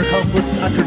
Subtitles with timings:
[0.00, 0.84] of Health with Dr.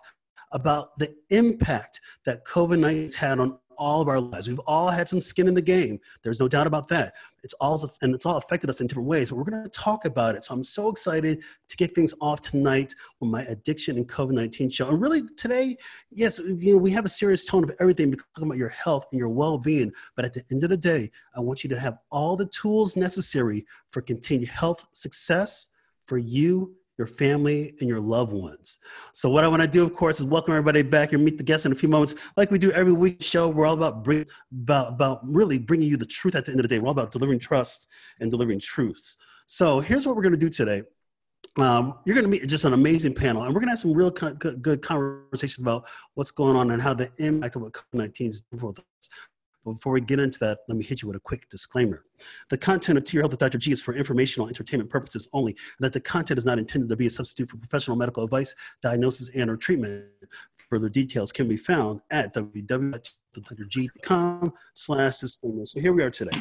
[0.52, 4.48] about the impact that COVID 19 has had on all of our lives.
[4.48, 6.00] We've all had some skin in the game.
[6.22, 7.14] There's no doubt about that.
[7.42, 9.30] It's all and it's all affected us in different ways.
[9.30, 10.44] But we're going to talk about it.
[10.44, 14.90] So I'm so excited to kick things off tonight with my addiction and COVID-19 show.
[14.90, 15.78] And really today,
[16.12, 18.10] yes, you know, we have a serious tone of everything.
[18.10, 19.92] We're talking about your health and your well-being.
[20.16, 22.98] But at the end of the day, I want you to have all the tools
[22.98, 25.70] necessary for continued health success
[26.06, 28.78] for you your family, and your loved ones.
[29.14, 31.44] So, what I want to do, of course, is welcome everybody back and meet the
[31.44, 32.14] guests in a few moments.
[32.36, 35.96] Like we do every week show, we're all about bring, about about really bringing you
[35.96, 36.78] the truth at the end of the day.
[36.78, 37.88] We're all about delivering trust
[38.20, 39.16] and delivering truths.
[39.48, 40.84] So, here's what we're going to do today.
[41.58, 43.94] Um, you're going to meet just an amazing panel, and we're going to have some
[43.94, 48.30] real co- good conversation about what's going on and how the impact of what COVID-19
[48.30, 49.10] is doing for us.
[49.66, 52.06] Before we get into that, let me hit you with a quick disclaimer.
[52.50, 53.58] The content of To Health with Dr.
[53.58, 56.96] G is for informational entertainment purposes only, and that the content is not intended to
[56.96, 60.06] be a substitute for professional medical advice, diagnosis, and or treatment.
[60.70, 63.04] Further details can be found at www.drg.com
[64.76, 65.66] slash disclaimer.
[65.66, 66.40] So here we are today.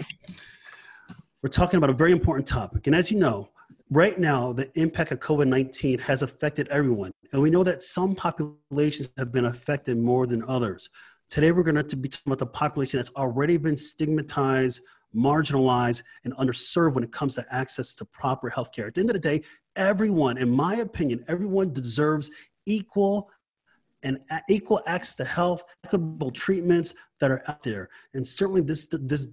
[1.42, 2.86] We're talking about a very important topic.
[2.86, 3.50] And as you know,
[3.90, 7.12] right now, the impact of COVID 19 has affected everyone.
[7.32, 10.90] And we know that some populations have been affected more than others.
[11.28, 14.80] Today, we're going to be talking about the population that's already been stigmatized,
[15.14, 18.86] marginalized, and underserved when it comes to access to proper health care.
[18.86, 19.42] At the end of the day,
[19.76, 22.30] everyone, in my opinion, everyone deserves
[22.64, 23.30] equal
[24.02, 27.88] and equal access to health, equitable treatments that are out there.
[28.14, 29.30] And certainly this this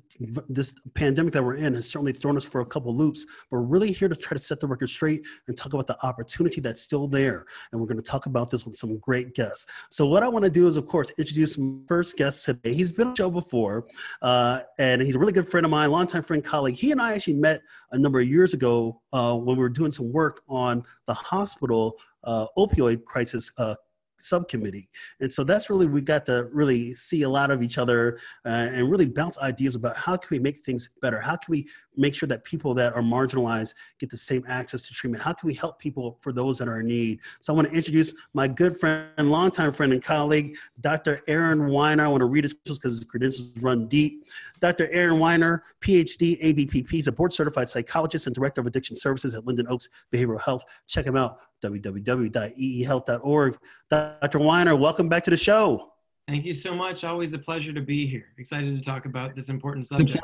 [0.50, 3.25] this pandemic that we're in has certainly thrown us for a couple loops.
[3.52, 6.62] We're really here to try to set the record straight and talk about the opportunity
[6.62, 7.46] that's still there.
[7.72, 9.68] And we're going to talk about this with some great guests.
[9.92, 12.74] So what I want to do is, of course, introduce my first guest today.
[12.74, 13.88] He's been on the show before,
[14.22, 16.75] uh, and he's a really good friend of mine, longtime friend, colleague.
[16.75, 17.62] He and I actually met
[17.92, 21.98] a number of years ago uh, when we were doing some work on the hospital
[22.24, 23.75] uh, opioid crisis uh,
[24.20, 24.90] subcommittee.
[25.20, 28.70] And so that's really, we got to really see a lot of each other uh,
[28.74, 31.20] and really bounce ideas about how can we make things better?
[31.20, 34.94] How can we make sure that people that are marginalized get the same access to
[34.94, 35.23] treatment?
[35.23, 37.19] How can we help people for those that are in need?
[37.41, 41.22] So I want to introduce my good friend, longtime friend and colleague, Dr.
[41.28, 42.06] Aaron Weiner.
[42.06, 44.28] I want to read his credentials because his credentials run deep.
[44.59, 44.89] Dr.
[44.91, 46.94] Aaron Weiner, PhD, ABPP.
[46.94, 50.66] is a board certified psychologist and director of addiction services at Linden Oaks Behavioral Health.
[50.88, 53.57] Check him out, www.eehealth.org.
[53.89, 54.39] Dr.
[54.39, 55.91] Weiner, welcome back to the show.
[56.27, 57.03] Thank you so much.
[57.03, 58.30] Always a pleasure to be here.
[58.38, 60.24] Excited to talk about this important subject.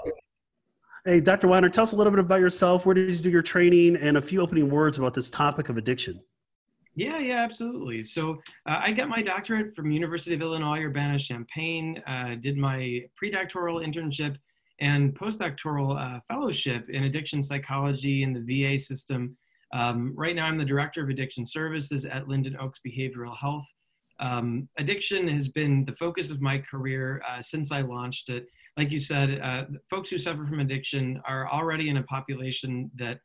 [1.04, 1.48] Hey, Dr.
[1.48, 2.86] Weiner, tell us a little bit about yourself.
[2.86, 5.78] Where did you do your training and a few opening words about this topic of
[5.78, 6.22] addiction?
[6.94, 8.04] Yeah, yeah, absolutely.
[8.04, 8.34] So
[8.68, 14.38] uh, I got my doctorate from University of Illinois Urbana-Champaign, uh, did my pre-doctoral internship
[14.80, 19.36] and postdoctoral uh, fellowship in addiction psychology in the VA system.
[19.74, 23.66] Um, right now, I'm the director of addiction services at Linden Oaks Behavioral Health.
[24.20, 28.46] Um, addiction has been the focus of my career uh, since I launched it
[28.78, 33.20] like you said, uh, folks who suffer from addiction are already in a population that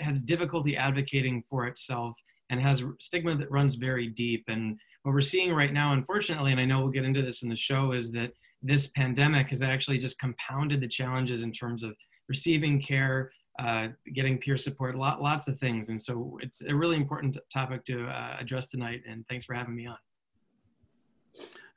[0.00, 2.14] has difficulty advocating for itself
[2.50, 4.44] and has stigma that runs very deep.
[4.48, 7.48] And what we're seeing right now, unfortunately, and I know we'll get into this in
[7.48, 8.30] the show, is that
[8.62, 11.94] this pandemic has actually just compounded the challenges in terms of
[12.28, 15.88] receiving care, uh, getting peer support, lot, lots of things.
[15.88, 19.02] And so it's a really important topic to uh, address tonight.
[19.08, 19.98] And thanks for having me on.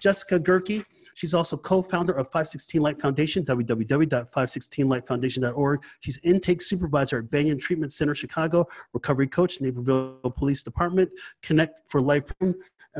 [0.00, 0.84] Jessica Gerke.
[1.14, 5.82] She's also co-founder of 516 Light Foundation, www.516lightfoundation.org.
[5.98, 11.10] She's intake supervisor at Banyan Treatment Center, Chicago, recovery coach, Naperville Police Department,
[11.42, 12.54] Connect for Life, and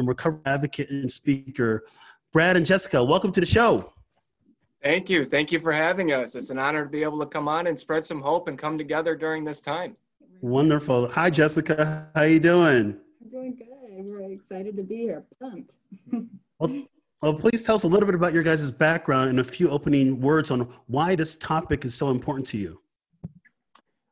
[0.08, 1.84] recovery advocate and speaker.
[2.32, 3.92] Brad and Jessica, welcome to the show.
[4.82, 5.24] Thank you.
[5.24, 6.34] Thank you for having us.
[6.34, 8.76] It's an honor to be able to come on and spread some hope and come
[8.78, 9.96] together during this time.
[10.40, 11.08] Wonderful.
[11.10, 12.08] Hi, Jessica.
[12.14, 12.96] How are you doing?
[13.20, 14.04] I'm doing good.
[14.04, 15.24] We're excited to be here.
[15.40, 15.74] Pumped.
[16.60, 16.84] well,
[17.20, 20.20] well, please tell us a little bit about your guys' background and a few opening
[20.20, 22.80] words on why this topic is so important to you.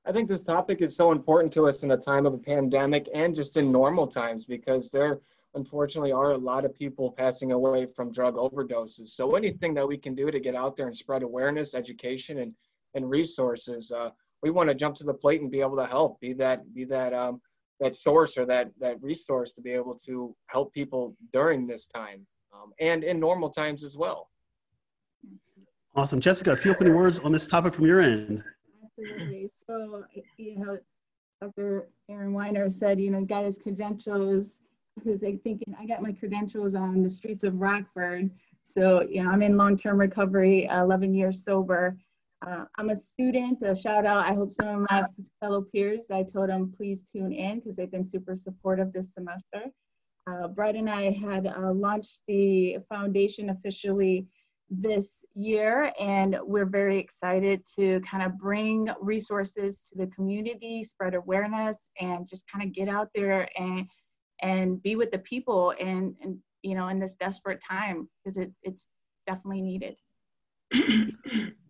[0.04, 3.08] I think this topic is so important to us in a time of a pandemic
[3.14, 5.20] and just in normal times because there
[5.54, 9.08] unfortunately are a lot of people passing away from drug overdoses.
[9.08, 12.52] So anything that we can do to get out there and spread awareness, education, and
[12.94, 14.10] and resources, uh,
[14.42, 16.20] we want to jump to the plate and be able to help.
[16.20, 17.40] Be that be that um,
[17.80, 22.26] that source or that that resource to be able to help people during this time
[22.54, 24.28] um, and in normal times as well.
[25.94, 26.20] Awesome.
[26.20, 28.44] Jessica, a few opening words on this topic from your end.
[28.84, 29.46] Absolutely.
[29.46, 30.04] So,
[30.36, 30.78] you know,
[31.40, 31.88] Dr.
[32.10, 34.60] Aaron Weiner said, you know, got his credentials.
[35.02, 38.30] He was like thinking, I got my credentials on the streets of Rockford.
[38.62, 41.96] So, you know, I'm in long term recovery, 11 years sober.
[42.44, 43.62] Uh, I'm a student.
[43.62, 44.28] A shout out.
[44.28, 45.04] I hope some of my
[45.40, 49.64] fellow peers, I told them please tune in because they've been super supportive this semester.
[50.28, 54.26] Uh, Brad and I had uh, launched the foundation officially
[54.68, 61.14] this year, and we're very excited to kind of bring resources to the community, spread
[61.14, 63.88] awareness, and just kind of get out there and
[64.42, 68.52] and be with the people and and you know in this desperate time because it,
[68.62, 68.88] it's
[69.26, 69.96] definitely needed.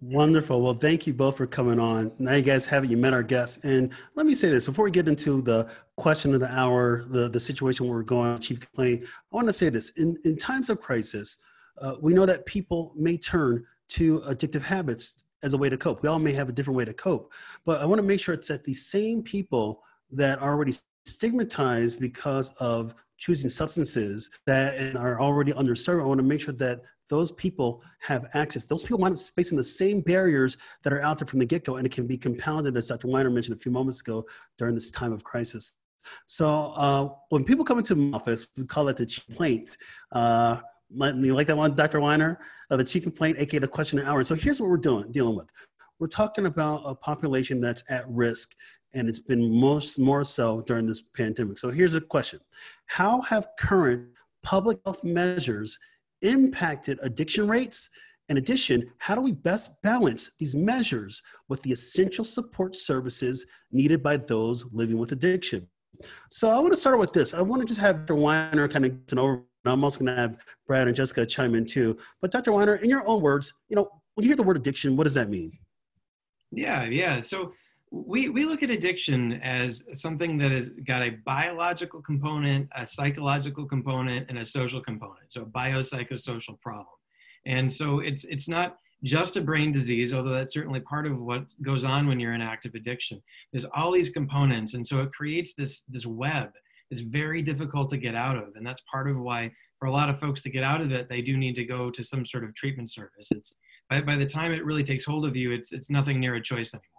[0.00, 0.62] Wonderful.
[0.62, 2.12] Well, thank you both for coming on.
[2.18, 2.90] Now you guys have it.
[2.90, 3.64] You met our guests.
[3.64, 7.28] And let me say this before we get into the question of the hour, the,
[7.28, 9.90] the situation where we're going, chief complaint, I want to say this.
[9.96, 11.38] In, in times of crisis,
[11.80, 16.02] uh, we know that people may turn to addictive habits as a way to cope.
[16.02, 17.32] We all may have a different way to cope.
[17.64, 19.82] But I want to make sure it's that the same people
[20.12, 26.02] that are already stigmatized because of choosing substances that are already underserved.
[26.02, 28.64] I want to make sure that those people have access.
[28.64, 31.64] Those people might be facing the same barriers that are out there from the get
[31.64, 33.08] go, and it can be compounded, as Dr.
[33.08, 34.24] Weiner mentioned a few moments ago,
[34.58, 35.76] during this time of crisis.
[36.26, 39.76] So uh, when people come into my office, we call it the complaint.
[40.12, 40.60] Uh,
[40.90, 42.00] you like that one, Dr.
[42.00, 42.40] Weiner?
[42.70, 44.22] Uh, the chief complaint, aka the question of hour.
[44.24, 45.46] So here's what we're doing, dealing with.
[45.98, 48.54] We're talking about a population that's at risk,
[48.92, 51.58] and it's been most more so during this pandemic.
[51.58, 52.40] So here's a question:
[52.86, 54.08] How have current
[54.42, 55.78] public health measures
[56.22, 57.88] impacted addiction rates?
[58.28, 64.02] In addition, how do we best balance these measures with the essential support services needed
[64.02, 65.68] by those living with addiction?
[66.30, 67.34] So I want to start with this.
[67.34, 68.16] I want to just have Dr.
[68.16, 69.42] Weiner kind of to over.
[69.64, 71.96] I'm also going to have Brad and Jessica chime in too.
[72.20, 72.52] But Dr.
[72.52, 75.14] Weiner, in your own words, you know, when you hear the word addiction, what does
[75.14, 75.52] that mean?
[76.52, 77.20] Yeah, yeah.
[77.20, 77.52] So
[77.90, 83.64] we, we look at addiction as something that has got a biological component, a psychological
[83.64, 85.32] component, and a social component.
[85.32, 86.86] So a biopsychosocial problem.
[87.46, 91.44] And so it's it's not just a brain disease, although that's certainly part of what
[91.62, 93.22] goes on when you're in active addiction.
[93.52, 96.50] There's all these components, and so it creates this this web.
[96.90, 100.08] It's very difficult to get out of, and that's part of why for a lot
[100.08, 102.44] of folks to get out of it, they do need to go to some sort
[102.44, 103.28] of treatment service.
[103.30, 103.54] It's
[103.90, 106.42] by, by the time it really takes hold of you, it's it's nothing near a
[106.42, 106.95] choice anymore.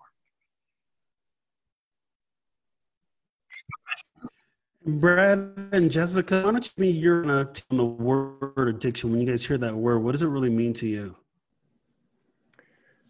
[4.88, 9.12] Brad and Jessica, why don't you be your on the word addiction?
[9.12, 11.14] When you guys hear that word, what does it really mean to you?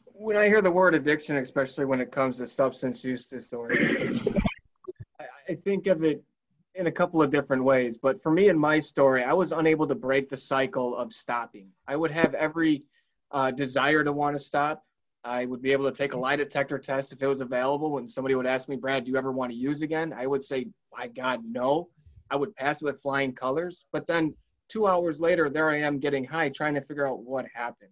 [0.05, 3.77] When I hear the word addiction, especially when it comes to substance use disorder,
[5.47, 6.23] I think of it
[6.73, 7.99] in a couple of different ways.
[7.99, 11.69] But for me in my story, I was unable to break the cycle of stopping.
[11.87, 12.85] I would have every
[13.29, 14.83] uh, desire to want to stop.
[15.27, 17.91] I would be able to take a lie detector test if it was available.
[17.91, 20.13] When somebody would ask me, Brad, do you ever want to use again?
[20.13, 20.67] I would say,
[20.97, 21.89] my God, no.
[22.31, 23.85] I would pass with flying colors.
[23.91, 24.33] But then
[24.69, 27.91] two hours later, there I am getting high, trying to figure out what happened.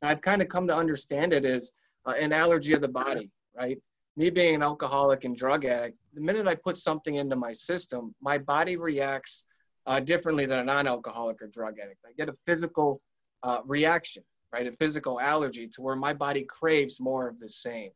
[0.00, 1.72] And I've kind of come to understand it as
[2.06, 3.78] uh, an allergy of the body, right?
[4.16, 8.14] Me being an alcoholic and drug addict, the minute I put something into my system,
[8.20, 9.42] my body reacts
[9.86, 12.04] uh, differently than a non alcoholic or drug addict.
[12.06, 13.00] I get a physical
[13.42, 14.66] uh, reaction right?
[14.66, 17.90] A physical allergy to where my body craves more of the same.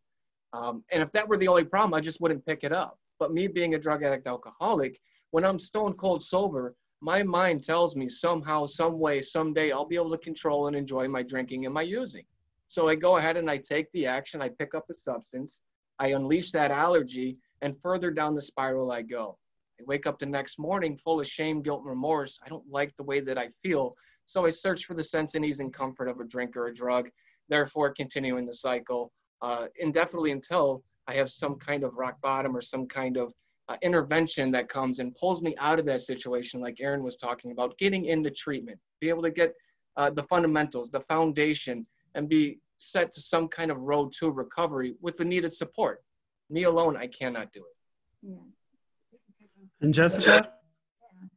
[0.52, 2.99] Um, and if that were the only problem, I just wouldn't pick it up.
[3.18, 7.97] But me being a drug addict alcoholic, when I'm stone cold sober, my mind tells
[7.97, 11.75] me somehow, some way, someday I'll be able to control and enjoy my drinking and
[11.75, 12.25] my using.
[12.68, 15.61] So I go ahead and I take the action, I pick up a substance,
[15.99, 19.38] I unleash that allergy, and further down the spiral I go.
[19.80, 22.38] I wake up the next morning full of shame, guilt, and remorse.
[22.44, 23.97] I don't like the way that I feel.
[24.33, 26.75] So I search for the sense and ease and comfort of a drink or a
[26.75, 27.11] drug,
[27.51, 29.12] therefore continuing the cycle
[29.43, 33.35] uh, indefinitely until I have some kind of rock bottom or some kind of
[33.69, 37.53] uh, intervention that comes and pulls me out of that situation, like Aaron was talking
[37.53, 39.53] about, getting into treatment, be able to get
[39.99, 44.95] uh, the fundamentals, the foundation, and be set to some kind of road to recovery
[45.03, 46.03] with the needed support.
[46.49, 48.31] Me alone, I cannot do it.
[48.31, 49.49] Yeah.
[49.83, 50.43] And Jessica?
[50.43, 51.29] Yeah.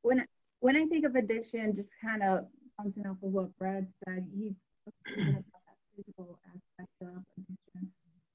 [0.00, 0.24] When
[0.60, 2.46] when I think of addiction, just kind of
[2.78, 4.54] bouncing off of what Brad said, he
[4.86, 7.90] about that physical aspect of addiction.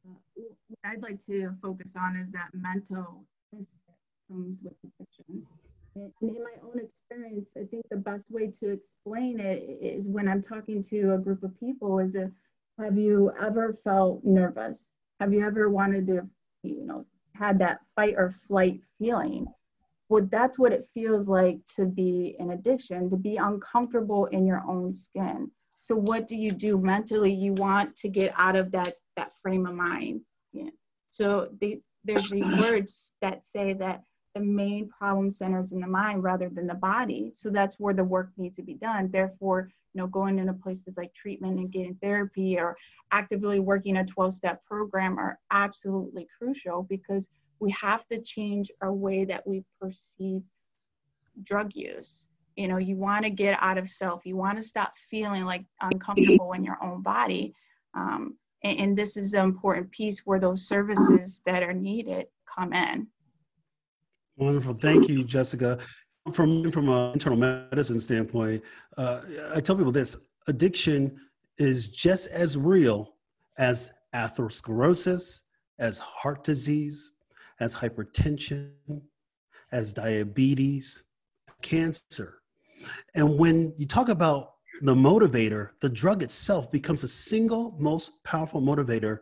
[0.07, 3.67] Uh, what I'd like to focus on is that mental comes
[4.29, 5.45] with addiction.
[5.95, 10.27] And in my own experience, I think the best way to explain it is when
[10.27, 12.31] I'm talking to a group of people is a,
[12.79, 14.95] have you ever felt nervous?
[15.21, 16.27] Have you ever wanted to,
[16.63, 19.47] you know, had that fight or flight feeling?
[20.09, 24.63] Well that's what it feels like to be in addiction to be uncomfortable in your
[24.67, 25.49] own skin.
[25.79, 27.33] So what do you do mentally?
[27.33, 30.21] You want to get out of that that frame of mind.
[30.51, 30.69] Yeah.
[31.09, 36.23] so the, there's these words that say that the main problem centers in the mind
[36.23, 37.31] rather than the body.
[37.33, 39.09] So that's where the work needs to be done.
[39.11, 42.75] Therefore you know going into places like treatment and getting therapy or
[43.11, 49.25] actively working a 12-step program are absolutely crucial because we have to change our way
[49.25, 50.41] that we perceive
[51.43, 52.27] drug use.
[52.55, 54.25] You know you want to get out of self.
[54.25, 57.53] You want to stop feeling like uncomfortable in your own body.
[57.93, 62.73] Um, and, and, this is the important piece where those services that are needed come
[62.73, 63.07] in.
[64.37, 64.73] Wonderful.
[64.73, 65.79] Thank you jessica.
[66.33, 68.63] From from an internal medicine standpoint
[68.97, 69.21] uh,
[69.53, 71.19] i tell people this addiction
[71.59, 73.13] is just as real
[73.59, 75.41] as atherosclerosis
[75.77, 77.14] as heart disease
[77.59, 78.71] as hypertension,
[79.71, 81.03] as diabetes,
[81.61, 82.41] cancer.
[83.15, 88.61] And when you talk about the motivator, the drug itself becomes the single most powerful
[88.61, 89.19] motivator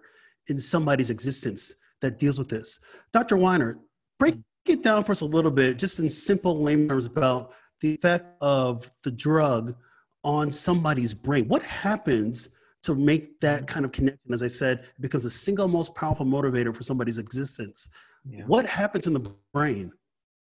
[0.48, 2.80] in somebody's existence that deals with this.
[3.12, 3.38] Dr.
[3.38, 3.80] Weiner,
[4.20, 4.36] break
[4.66, 8.26] it down for us a little bit, just in simple layman terms, about the effect
[8.42, 9.76] of the drug
[10.24, 11.48] on somebody's brain.
[11.48, 12.50] What happens
[12.84, 14.34] to make that kind of connection?
[14.34, 17.90] As I said, it becomes the single most powerful motivator for somebody's existence.
[18.30, 18.44] Yeah.
[18.46, 19.92] What happens in the brain?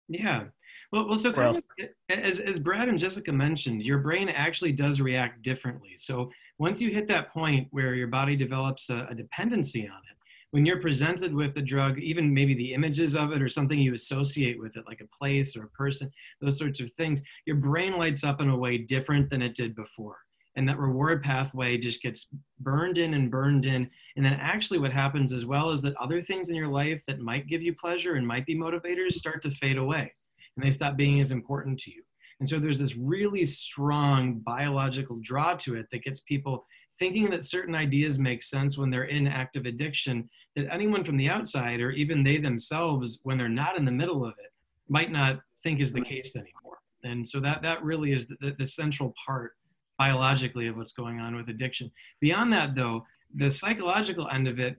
[0.09, 0.45] Yeah.
[0.93, 5.01] Well, well so kind of, as, as Brad and Jessica mentioned, your brain actually does
[5.01, 5.95] react differently.
[5.99, 10.17] So once you hit that point where your body develops a, a dependency on it,
[10.53, 13.95] when you're presented with the drug, even maybe the images of it or something you
[13.95, 17.99] associate with it, like a place or a person, those sorts of things, your brain
[17.99, 20.17] lights up in a way different than it did before
[20.57, 22.29] and that reward pathway just gets
[22.61, 23.89] burned in and burned in.
[24.17, 27.21] And then actually what happens as well is that other things in your life that
[27.21, 30.13] might give you pleasure and might be motivators start to fade away
[30.57, 32.03] and they stop being as important to you.
[32.41, 36.67] And so there's this really strong biological draw to it that gets people
[36.99, 41.29] thinking that certain ideas make sense when they're in active addiction that anyone from the
[41.29, 44.51] outside or even they themselves when they're not in the middle of it
[44.89, 46.79] might not think is the case anymore.
[47.05, 49.53] And so that that really is the, the central part
[49.99, 51.91] biologically of what's going on with addiction.
[52.21, 54.77] Beyond that, though, the psychological end of it,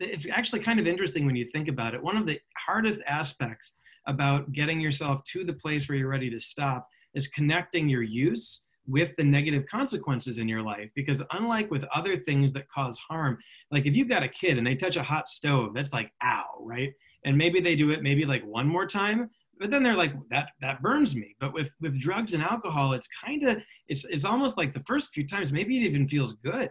[0.00, 2.02] it's actually kind of interesting when you think about it.
[2.02, 3.74] One of the hardest aspects
[4.06, 8.62] about getting yourself to the place where you're ready to stop is connecting your use
[8.86, 10.88] with the negative consequences in your life.
[10.94, 13.36] Because unlike with other things that cause harm,
[13.70, 16.46] like if you've got a kid and they touch a hot stove, that's like, ow,
[16.60, 16.94] right?
[17.24, 20.50] And maybe they do it maybe like one more time, but then they're like that
[20.60, 24.56] that burns me but with with drugs and alcohol it's kind of it's it's almost
[24.56, 26.70] like the first few times maybe it even feels good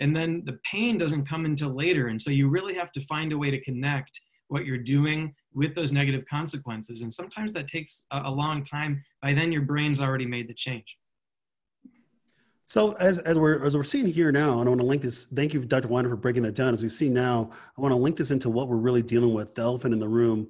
[0.00, 3.32] and then the pain doesn't come until later and so you really have to find
[3.32, 8.06] a way to connect what you're doing with those negative consequences and sometimes that takes
[8.12, 10.96] a, a long time by then your brain's already made the change
[12.64, 15.24] so as, as we're as we're seeing here now, and I want to link this.
[15.24, 15.88] Thank you, Dr.
[15.88, 16.72] Weiner, for breaking that down.
[16.72, 19.54] As we see now, I want to link this into what we're really dealing with.
[19.54, 20.48] The elephant in the room.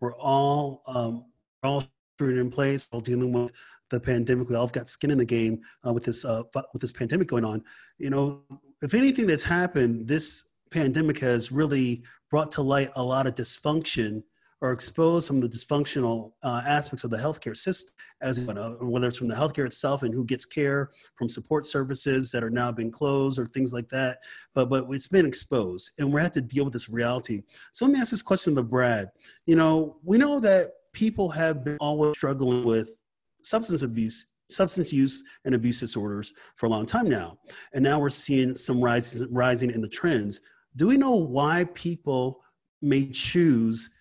[0.00, 1.26] We're all um,
[1.62, 1.84] we're all
[2.20, 3.52] in place, all dealing with
[3.90, 4.48] the pandemic.
[4.48, 6.42] We all got skin in the game uh, with this uh,
[6.72, 7.62] with this pandemic going on.
[7.98, 8.42] You know,
[8.82, 14.22] if anything that's happened, this pandemic has really brought to light a lot of dysfunction
[14.60, 18.76] or expose some of the dysfunctional uh, aspects of the healthcare system, as you know,
[18.80, 22.50] whether it's from the healthcare itself and who gets care from support services that are
[22.50, 24.18] now being closed or things like that.
[24.54, 27.42] But but it's been exposed, and we have to deal with this reality.
[27.72, 29.10] So let me ask this question to Brad.
[29.46, 32.98] You know, we know that people have been always struggling with
[33.42, 37.38] substance abuse substance use and abuse disorders for a long time now.
[37.72, 40.40] And now we're seeing some rises, rising in the trends.
[40.76, 42.42] Do we know why people
[42.82, 43.94] may choose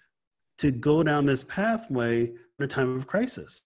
[0.60, 3.66] to go down this pathway in a time of crisis?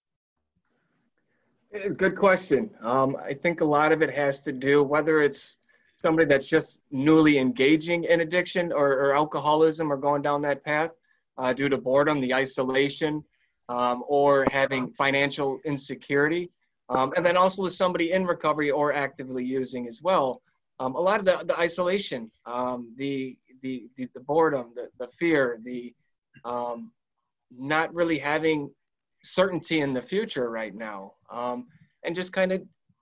[1.98, 2.70] Good question.
[2.82, 5.58] Um, I think a lot of it has to do whether it's
[5.98, 10.92] somebody that's just newly engaging in addiction or, or alcoholism or going down that path
[11.40, 13.24] uh, due to boredom, the isolation,
[13.70, 16.52] um, or having financial insecurity.
[16.90, 20.44] Um, and then also with somebody in recovery or actively using as well.
[20.80, 25.08] Um, a lot of the, the isolation, um, the, the, the, the, boredom, the, the
[25.08, 25.94] fear, the
[26.46, 26.92] um,
[27.52, 28.70] not really having
[29.24, 31.68] certainty in the future right now, um,
[32.04, 32.62] and just kind of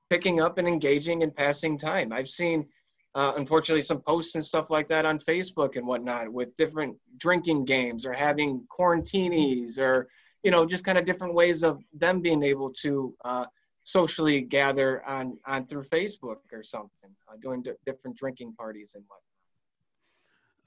[0.10, 2.12] picking up and engaging and passing time.
[2.12, 2.68] I've seen,
[3.16, 7.66] uh, unfortunately, some posts and stuff like that on Facebook and whatnot with different drinking
[7.66, 10.08] games or having quarantinis or
[10.44, 13.46] you know just kind of different ways of them being able to uh,
[13.84, 19.04] socially gather on on through Facebook or something, uh, doing d- different drinking parties and
[19.08, 19.31] whatnot.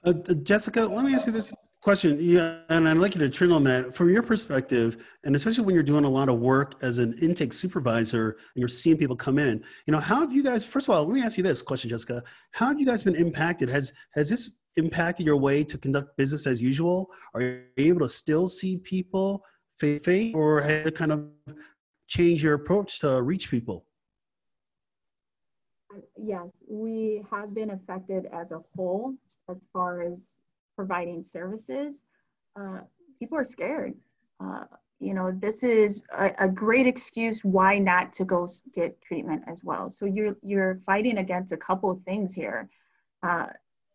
[0.05, 2.17] Uh, uh, Jessica, let me ask you this question.
[2.19, 5.73] Yeah, and I'd like you to turn on that from your perspective, and especially when
[5.73, 9.39] you're doing a lot of work as an intake supervisor and you're seeing people come
[9.39, 9.63] in.
[9.87, 10.63] You know, how have you guys?
[10.63, 12.23] First of all, let me ask you this question, Jessica.
[12.51, 13.67] How have you guys been impacted?
[13.69, 17.09] Has has this impacted your way to conduct business as usual?
[17.33, 19.43] Are you able to still see people
[19.79, 21.29] face to face, or has it kind of
[22.07, 23.87] change your approach to reach people?
[26.15, 29.15] Yes, we have been affected as a whole
[29.49, 30.33] as far as
[30.75, 32.05] providing services,
[32.59, 32.81] uh,
[33.19, 33.93] people are scared.
[34.39, 34.65] Uh,
[34.99, 39.63] you know, this is a, a, great excuse why not to go get treatment as
[39.63, 39.89] well.
[39.89, 42.69] So you're you're fighting against a couple of things here.
[43.21, 43.47] Uh,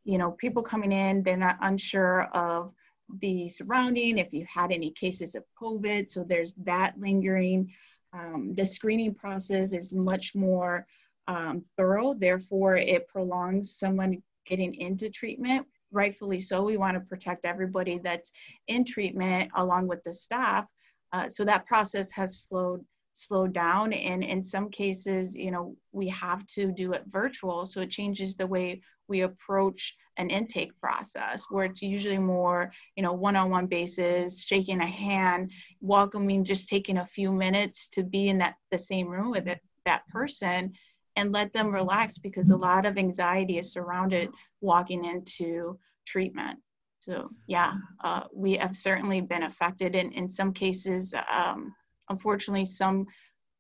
[0.05, 2.73] you know, people coming in, they're not unsure of
[3.21, 6.11] the surrounding, if you had any cases of COVID.
[6.11, 7.73] So there's that lingering.
[8.13, 10.87] Um, the screening process is much more
[11.29, 17.45] um, thorough, therefore, it prolongs someone getting into treatment rightfully so we want to protect
[17.45, 18.31] everybody that's
[18.69, 20.67] in treatment along with the staff
[21.13, 23.93] uh, so that process has slowed slowed down.
[23.93, 28.35] And in some cases you know we have to do it virtual so it changes
[28.35, 34.45] the way we approach an intake process where it's usually more you know one-on-one basis
[34.45, 39.09] shaking a hand welcoming just taking a few minutes to be in that the same
[39.09, 40.73] room with it, that person
[41.17, 46.59] and let them relax because a lot of anxiety is surrounded walking into treatment.
[47.01, 49.95] So yeah, uh, we have certainly been affected.
[49.95, 51.75] And in some cases, um,
[52.09, 53.07] unfortunately, some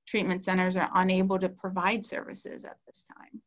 [0.06, 3.40] treatment centers are unable to provide services at this time.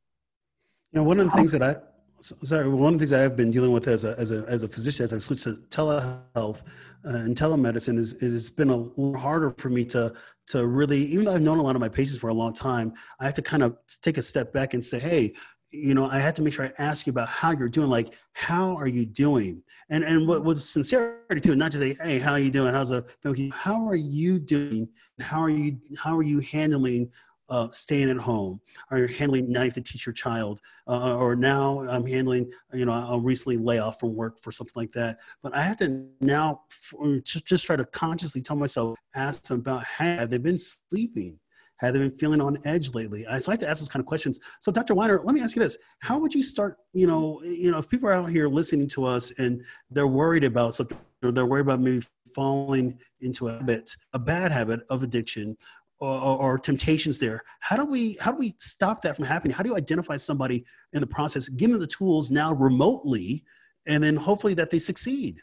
[0.92, 1.76] You know, one of the things that I
[2.24, 4.64] sorry, one of the things I have been dealing with as a as a as
[4.64, 6.62] a physician as I switched to telehealth
[7.06, 10.14] uh, and telemedicine is, is it's been a little harder for me to
[10.48, 12.94] to really even though I've known a lot of my patients for a long time,
[13.20, 15.34] I have to kind of take a step back and say, hey,
[15.72, 17.90] you know, I had to make sure I ask you about how you're doing.
[17.90, 19.64] Like, how are you doing?
[19.90, 22.74] And and what with sincerity too, not just say, hey, how are you doing?
[22.74, 23.06] How's the
[23.52, 24.88] how are you doing?
[25.20, 27.12] How are you how are you handling
[27.50, 28.60] uh, staying at home?
[28.92, 30.60] Are you handling now you have to teach your child?
[30.88, 34.74] Uh, or now I'm handling, you know, I'll recently lay off from work for something
[34.76, 35.18] like that.
[35.42, 36.62] But I have to now
[37.24, 41.40] just, just try to consciously tell myself, ask them about, have they been sleeping?
[41.78, 43.26] Have they been feeling on edge lately?
[43.28, 44.40] I, so I like to ask those kind of questions.
[44.60, 44.94] So Dr.
[44.94, 45.78] Weiner, let me ask you this.
[46.00, 49.06] How would you start, you know, you know, if people are out here listening to
[49.06, 53.96] us and they're worried about something, or they're worried about maybe falling into a habit,
[54.14, 55.58] a bad habit of addiction,
[56.00, 59.64] or, or, temptations there how do we how do we stop that from happening how
[59.64, 63.44] do you identify somebody in the process give them the tools now remotely
[63.86, 65.42] and then hopefully that they succeed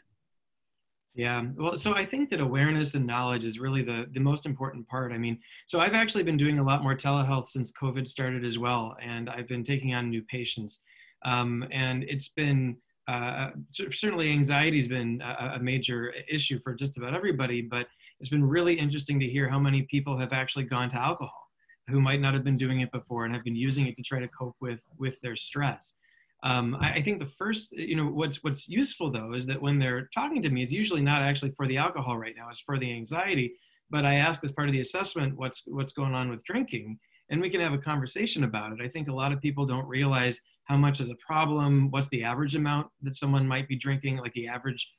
[1.13, 4.87] Yeah, well, so I think that awareness and knowledge is really the, the most important
[4.87, 5.11] part.
[5.11, 8.57] I mean, so I've actually been doing a lot more telehealth since COVID started as
[8.57, 10.79] well, and I've been taking on new patients.
[11.25, 16.97] Um, and it's been uh, certainly anxiety has been a, a, major issue for just
[16.97, 17.87] about everybody, but
[18.21, 21.49] it's been really interesting to hear how many people have actually gone to alcohol
[21.89, 24.19] who might not have been doing it before and have been using it to try
[24.19, 25.95] to cope with with their stress.
[26.43, 29.79] Um, I, I, think the first, you know, what's what's useful though is that when
[29.79, 32.77] they're talking to me, it's usually not actually for the alcohol right now; it's for
[32.77, 33.53] the anxiety.
[33.89, 37.41] But I ask as part of the assessment, what's what's going on with drinking, and
[37.41, 38.79] we can have a conversation about it.
[38.83, 41.89] I think a lot of people don't realize how much is a problem.
[41.89, 44.17] What's the average amount that someone might be drinking?
[44.17, 44.91] Like the average,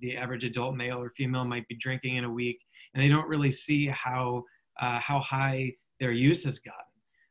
[0.00, 2.58] the average adult male or female might be drinking in a week,
[2.94, 4.44] and they don't really see how
[4.80, 6.80] uh, how high their use has gotten.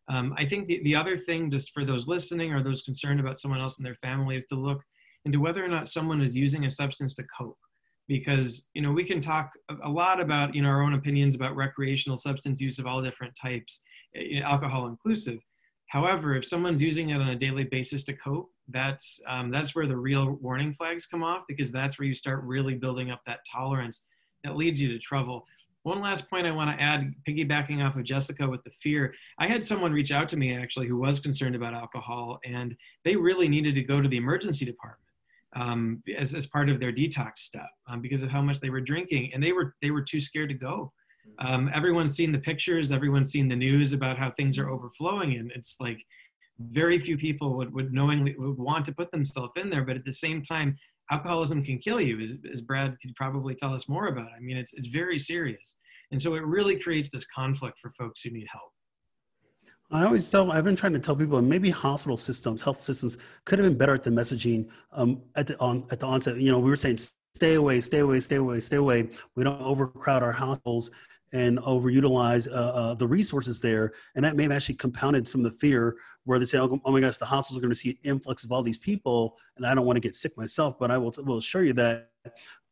[0.07, 3.39] Um, I think the, the other thing, just for those listening or those concerned about
[3.39, 4.81] someone else in their family, is to look
[5.25, 7.57] into whether or not someone is using a substance to cope.
[8.07, 9.49] Because you know we can talk
[9.83, 13.33] a lot about you know our own opinions about recreational substance use of all different
[13.35, 13.81] types,
[14.15, 15.39] eh, alcohol inclusive.
[15.95, 19.87] However, if someone's using it on a daily basis to cope, that's um, that's where
[19.87, 23.45] the real warning flags come off because that's where you start really building up that
[23.49, 24.03] tolerance
[24.43, 25.45] that leads you to trouble.
[25.83, 29.13] One last point I want to add, piggybacking off of Jessica with the fear.
[29.39, 33.15] I had someone reach out to me actually who was concerned about alcohol, and they
[33.15, 34.99] really needed to go to the emergency department
[35.55, 38.81] um, as, as part of their detox step um, because of how much they were
[38.81, 40.91] drinking, and they were they were too scared to go.
[41.39, 45.51] Um, everyone's seen the pictures, everyone's seen the news about how things are overflowing, and
[45.51, 45.99] it's like
[46.59, 50.05] very few people would, would knowingly would want to put themselves in there, but at
[50.05, 50.77] the same time,
[51.11, 54.29] alcoholism can kill you, as, as Brad could probably tell us more about.
[54.35, 55.77] I mean, it's, it's very serious.
[56.11, 58.71] And so it really creates this conflict for folks who need help.
[59.91, 63.59] I always tell, I've been trying to tell people maybe hospital systems, health systems could
[63.59, 66.37] have been better at the messaging um, at, the, on, at the onset.
[66.37, 66.97] You know, we were saying,
[67.35, 69.09] stay away, stay away, stay away, stay away.
[69.35, 70.89] We don't overcrowd our hospitals
[71.33, 73.93] and overutilize uh, uh, the resources there.
[74.15, 76.91] And that may have actually compounded some of the fear where they say, oh, oh
[76.91, 79.65] my gosh, the hospitals are going to see an influx of all these people, and
[79.65, 80.77] I don't want to get sick myself.
[80.79, 82.09] But I will, will assure you that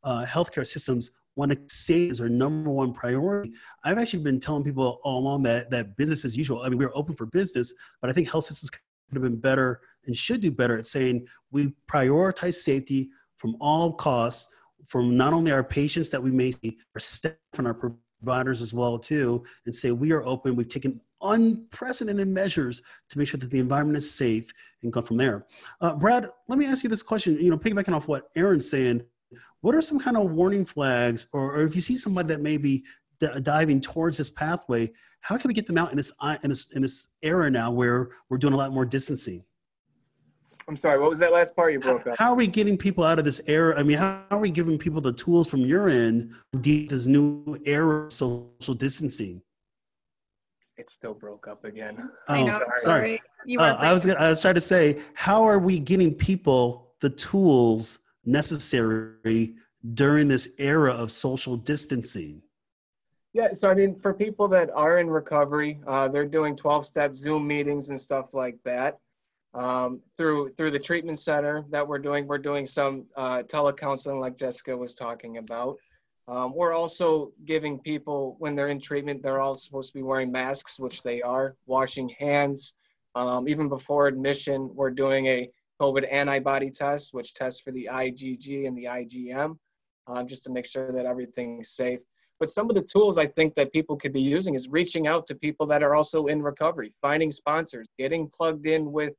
[0.04, 3.54] uh, healthcare systems want to save as their number one priority.
[3.84, 6.62] I've actually been telling people all along that that business as usual.
[6.62, 8.82] I mean, we're open for business, but I think health systems could
[9.13, 14.50] have been better and should do better at saying we prioritize safety from all costs
[14.86, 17.74] from not only our patients that we may see, our staff and our
[18.24, 20.56] providers as well too, and say we are open.
[20.56, 25.18] We've taken unprecedented measures to make sure that the environment is safe and go from
[25.18, 25.46] there.
[25.82, 27.38] Uh, Brad, let me ask you this question.
[27.40, 29.04] You know, piggybacking off what Aaron's saying,
[29.62, 32.58] what are some kind of warning flags, or, or if you see somebody that may
[32.58, 32.84] be
[33.20, 36.12] d- diving towards this pathway, how can we get them out in this
[36.44, 39.44] in this in this era now where we're doing a lot more distancing?
[40.67, 42.17] I'm sorry, what was that last part you broke up?
[42.17, 43.78] How are we getting people out of this era?
[43.78, 47.06] I mean, how are we giving people the tools from your end to deal this
[47.06, 49.41] new era of social distancing?
[50.78, 52.10] It still broke up again.
[52.28, 52.60] Oh, I know.
[52.78, 52.82] Sorry.
[52.82, 53.21] sorry.
[53.45, 56.93] You uh, I was gonna, I was trying to say, how are we getting people
[56.99, 59.56] the tools necessary
[59.93, 62.41] during this era of social distancing?
[63.34, 67.47] Yeah, so I mean, for people that are in recovery, uh, they're doing 12-step Zoom
[67.47, 68.99] meetings and stuff like that.
[69.54, 74.36] Um, through through the treatment center that we're doing, we're doing some uh, telecounseling, like
[74.36, 75.78] Jessica was talking about.
[76.28, 80.32] Um, we're also giving people, when they're in treatment, they're all supposed to be wearing
[80.32, 82.74] masks, which they are, washing hands.
[83.16, 85.50] Um, even before admission, we're doing a
[85.82, 89.58] COVID antibody test, which tests for the IgG and the IgM,
[90.08, 92.00] um, just to make sure that everything's safe.
[92.39, 95.28] But some of the tools I think that people could be using is reaching out
[95.28, 99.13] to people that are also in recovery, finding sponsors, getting plugged in with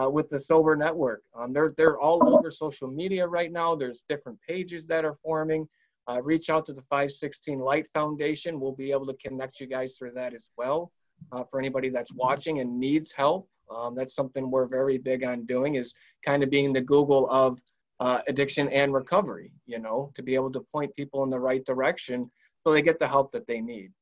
[0.00, 1.22] uh, with the Sober Network.
[1.34, 3.74] Um, they're they're all over social media right now.
[3.74, 5.68] There's different pages that are forming
[6.08, 8.60] uh, reach out to the 516 Light Foundation.
[8.60, 10.90] We'll be able to connect you guys through that as well.
[11.30, 15.46] Uh, for anybody that's watching and needs help, um, that's something we're very big on
[15.46, 15.92] doing is
[16.24, 17.58] kind of being the Google of
[18.00, 21.64] uh, addiction and recovery, you know, to be able to point people in the right
[21.64, 22.28] direction
[22.64, 23.92] so they get the help that they need.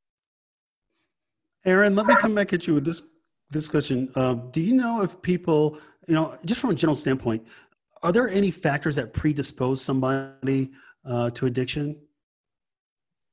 [1.67, 3.03] Aaron, let me come back at you with this
[3.51, 4.11] this question.
[4.15, 7.47] Um, do you know if people, you know, just from a general standpoint,
[8.03, 10.71] are there any factors that predispose somebody
[11.05, 11.97] uh, to addiction?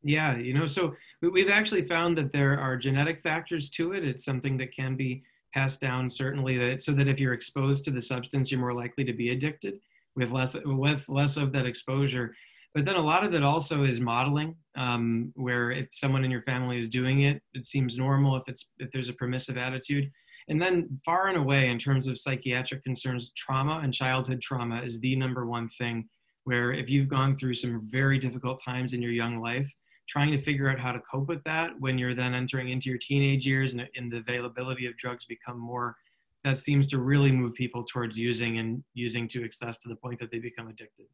[0.04, 4.06] Yeah, you know, so we've actually found that there are genetic factors to it.
[4.06, 7.92] It's something that can be passed down, certainly, that so that if you're exposed to
[7.92, 9.80] the substance, you're more likely to be addicted
[10.16, 12.34] with less with less of that exposure.
[12.74, 16.44] But then a lot of it also is modeling, um, where if someone in your
[16.44, 18.36] family is doing it, it seems normal.
[18.38, 20.10] If it's if there's a permissive attitude,
[20.48, 25.00] and then far and away in terms of psychiatric concerns, trauma and childhood trauma is
[25.00, 26.08] the number one thing
[26.46, 29.70] where if you've gone through some very difficult times in your young life,
[30.08, 32.98] trying to figure out how to cope with that when you're then entering into your
[32.98, 35.98] teenage years and, and the availability of drugs become more
[36.44, 40.20] that seems to really move people towards using and using to excess to the point
[40.20, 41.08] that they become addicted.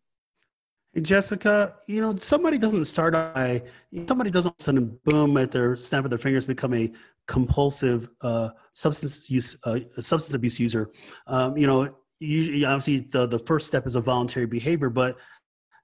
[0.94, 3.64] Hey, Jessica, you know, somebody doesn't start by,
[4.08, 6.92] somebody doesn't sudden boom at their snap of their fingers become a
[7.26, 10.92] compulsive uh, substance use, uh, substance abuse user.
[11.26, 15.18] Um, you know, usually, obviously, the the first step is a voluntary behavior, but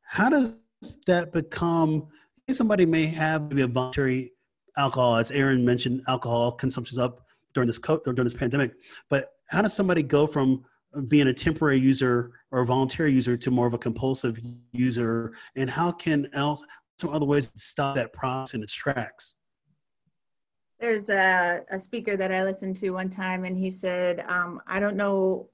[0.03, 0.59] how does
[1.07, 2.07] that become?
[2.51, 4.33] Somebody may have maybe a voluntary
[4.77, 8.73] alcohol, as Aaron mentioned, alcohol consumption is up during this during this pandemic.
[9.09, 10.65] But how does somebody go from
[11.07, 14.39] being a temporary user or a voluntary user to more of a compulsive
[14.71, 16.63] user, and how can else
[16.99, 19.35] some other ways to stop that process in its tracks?
[20.79, 24.79] There's a, a speaker that I listened to one time, and he said, um, "I
[24.79, 25.49] don't know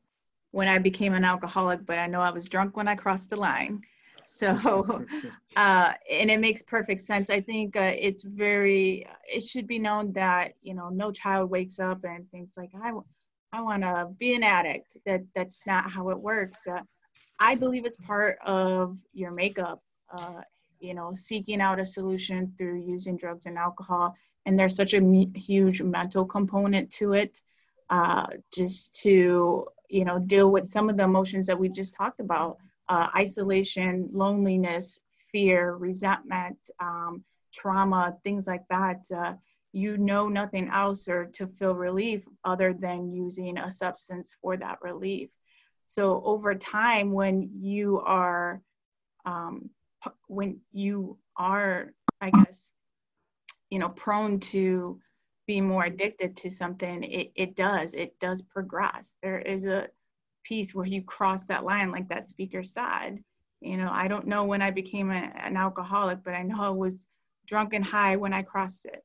[0.51, 3.37] when I became an alcoholic, but I know I was drunk when I crossed the
[3.37, 3.81] line."
[4.27, 5.05] So,
[5.55, 7.29] uh, and it makes perfect sense.
[7.29, 11.77] I think uh, it's very, it should be known that, you know, no child wakes
[11.77, 12.91] up and thinks like, I,
[13.55, 14.97] I want to be an addict.
[15.05, 16.67] That That's not how it works.
[16.67, 16.81] Uh,
[17.39, 20.41] I believe it's part of your makeup, uh,
[20.79, 24.13] you know, seeking out a solution through using drugs and alcohol.
[24.45, 27.41] And there's such a huge mental component to it,
[27.89, 32.19] uh, just to, you know, deal with some of the emotions that we just talked
[32.19, 32.57] about
[32.89, 34.99] uh, isolation, loneliness,
[35.31, 39.33] fear, resentment, um, trauma, things like that, uh,
[39.75, 44.77] you know nothing else or to feel relief other than using a substance for that
[44.81, 45.29] relief.
[45.87, 48.61] So over time, when you are,
[49.25, 49.69] um,
[50.27, 52.71] when you are, I guess,
[53.69, 54.99] you know, prone to
[55.45, 59.15] be more addicted to something, it, it does, it does progress.
[59.21, 59.89] There is a,
[60.45, 63.17] piece where you cross that line like that speaker said
[63.61, 66.69] you know i don't know when i became a, an alcoholic but i know i
[66.69, 67.07] was
[67.47, 69.03] drunk and high when i crossed it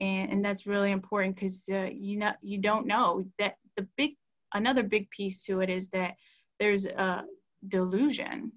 [0.00, 4.16] and, and that's really important because uh, you know you don't know that the big
[4.54, 6.14] another big piece to it is that
[6.58, 7.24] there's a
[7.68, 8.52] delusion.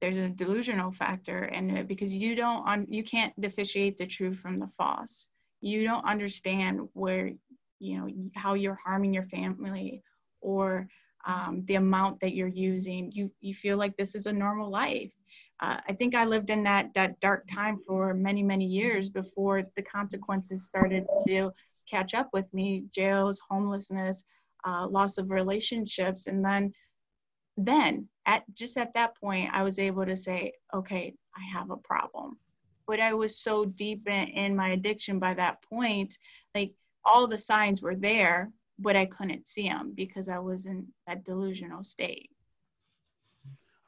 [0.00, 4.56] There's a delusional factor and because you don't on you can't differentiate the true from
[4.56, 5.28] the false.
[5.60, 7.32] You don't understand where
[7.78, 10.02] you know how you're harming your family
[10.40, 10.88] or
[11.26, 13.10] um, the amount that you're using.
[13.12, 15.12] You you feel like this is a normal life
[15.60, 19.62] uh, i think i lived in that that dark time for many many years before
[19.76, 21.50] the consequences started to
[21.90, 24.24] catch up with me jails homelessness
[24.66, 26.72] uh, loss of relationships and then
[27.56, 31.76] then at just at that point i was able to say okay i have a
[31.76, 32.38] problem
[32.86, 36.16] but i was so deep in, in my addiction by that point
[36.54, 36.72] like
[37.04, 41.24] all the signs were there but I couldn't see them because I was in that
[41.24, 42.30] delusional state.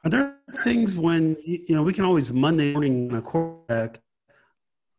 [0.09, 4.01] There are there things when you know we can always Monday morning a quarterback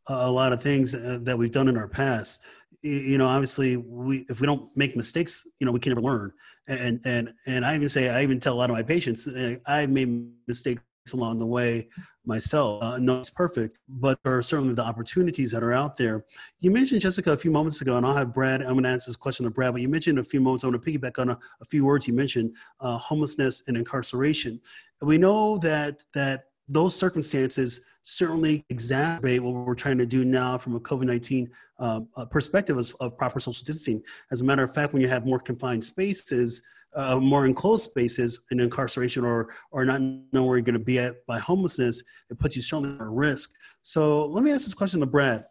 [0.09, 2.43] a lot of things uh, that we've done in our past?
[2.83, 6.33] You know, obviously, we if we don't make mistakes, you know, we can never learn.
[6.67, 9.57] And and and I even say I even tell a lot of my patients uh,
[9.67, 11.89] I've made mistakes along the way
[12.29, 12.83] myself.
[12.83, 16.25] Uh, no, it's perfect, but there are certainly the opportunities that are out there.
[16.61, 18.61] You mentioned Jessica a few moments ago, and I'll have Brad.
[18.61, 20.63] I'm going to answer this question to Brad, but you mentioned a few moments.
[20.63, 24.61] I want to piggyback on a, a few words you mentioned: uh, homelessness and incarceration.
[25.01, 30.77] We know that that those circumstances certainly exacerbate what we're trying to do now from
[30.77, 34.03] a COVID 19 uh, perspective of, of proper social distancing.
[34.31, 36.63] As a matter of fact, when you have more confined spaces,
[36.95, 40.01] uh, more enclosed spaces in incarceration or or not
[40.33, 43.51] know where you're going to be at by homelessness, it puts you certainly at risk.
[43.83, 45.45] So let me ask this question to Brad.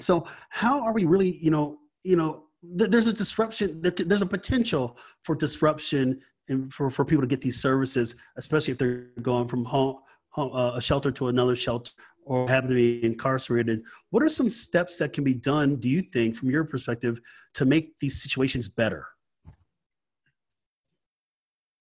[0.00, 2.44] So how are we really, you know, you know,
[2.78, 3.80] th- there's a disruption.
[3.82, 8.72] There, there's a potential for disruption and for, for people to get these services, especially
[8.72, 9.98] if they're going from home,
[10.30, 11.92] home uh, a shelter to another shelter
[12.24, 13.82] or happen to be incarcerated.
[14.10, 17.20] What are some steps that can be done, do you think, from your perspective,
[17.54, 19.06] to make these situations better?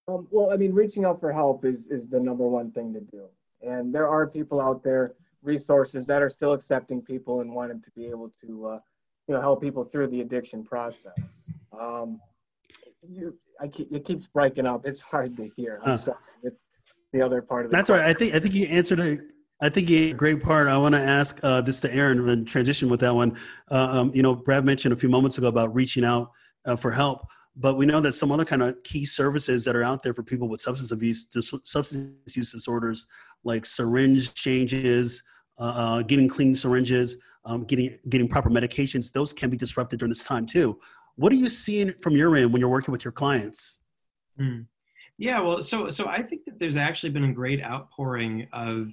[0.07, 2.99] Um, well, I mean, reaching out for help is, is the number one thing to
[2.99, 3.25] do.
[3.61, 7.91] And there are people out there, resources that are still accepting people and wanting to
[7.91, 8.79] be able to, uh,
[9.27, 11.13] you know, help people through the addiction process.
[11.79, 12.19] Um,
[13.07, 14.85] you, I keep, it keeps breaking up.
[14.85, 15.79] It's hard to hear.
[15.83, 16.17] I'm sorry.
[16.43, 16.59] It's
[17.13, 18.05] the other part of the That's question.
[18.05, 18.15] right.
[18.15, 19.19] I think I think you answered a
[19.61, 20.67] I think you a great part.
[20.67, 23.37] I want to ask uh, this to Aaron and transition with that one.
[23.69, 26.31] Uh, um, you know, Brad mentioned a few moments ago about reaching out
[26.65, 29.83] uh, for help but we know that some other kind of key services that are
[29.83, 31.27] out there for people with substance abuse
[31.63, 33.07] substance use disorders
[33.43, 35.23] like syringe exchanges
[35.59, 40.11] uh, uh, getting clean syringes um, getting getting proper medications those can be disrupted during
[40.11, 40.79] this time too
[41.15, 43.79] what are you seeing from your end when you're working with your clients
[44.39, 44.65] mm.
[45.21, 48.87] Yeah, well, so so I think that there's actually been a great outpouring of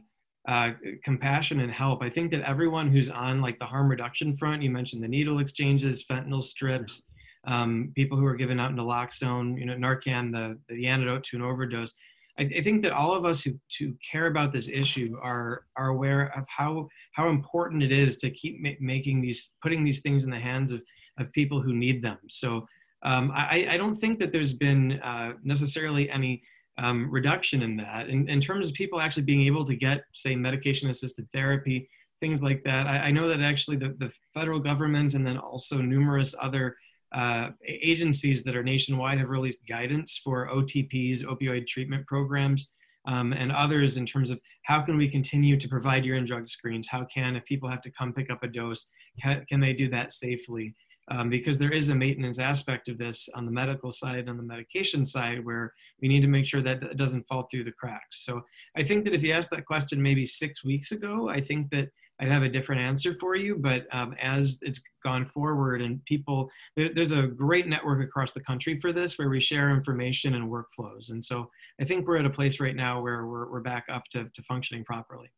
[0.46, 2.02] uh, compassion and help.
[2.02, 5.38] I think that everyone who's on like the harm reduction front, you mentioned the needle
[5.38, 7.04] exchanges, fentanyl strips,
[7.46, 11.42] um, people who are given out naloxone, you know, Narcan, the, the antidote to an
[11.42, 11.94] overdose.
[12.38, 15.88] I, I think that all of us who, who care about this issue are are
[15.88, 20.24] aware of how how important it is to keep ma- making these putting these things
[20.24, 20.82] in the hands of
[21.18, 22.18] of people who need them.
[22.28, 22.66] So
[23.02, 26.42] um, I, I don't think that there's been uh, necessarily any
[26.78, 28.08] um, reduction in that.
[28.08, 31.88] In, in terms of people actually being able to get, say, medication assisted therapy,
[32.20, 35.78] things like that, I, I know that actually the, the, federal government and then also
[35.80, 36.76] numerous other
[37.12, 42.70] uh, agencies that are nationwide have released guidance for OTPs, opioid treatment programs.
[43.06, 46.88] Um, and others in terms of how can we continue to provide urine drug screens?
[46.88, 48.86] How can, if people have to come pick up a dose,
[49.22, 50.74] can, can they do that safely?
[51.10, 54.42] um, because there is a maintenance aspect of this on the medical side, on the
[54.42, 58.24] medication side, where we need to make sure that it doesn't fall through the cracks.
[58.24, 58.42] So
[58.76, 61.88] I think that if you asked that question maybe six weeks ago, I think that
[62.20, 63.56] I'd have a different answer for you.
[63.56, 68.40] But um, as it's gone forward and people, there, there's a great network across the
[68.40, 71.10] country for this where we share information and workflows.
[71.10, 71.50] And so
[71.80, 74.42] I think we're at a place right now where we're, we're back up to, to
[74.42, 75.30] functioning properly.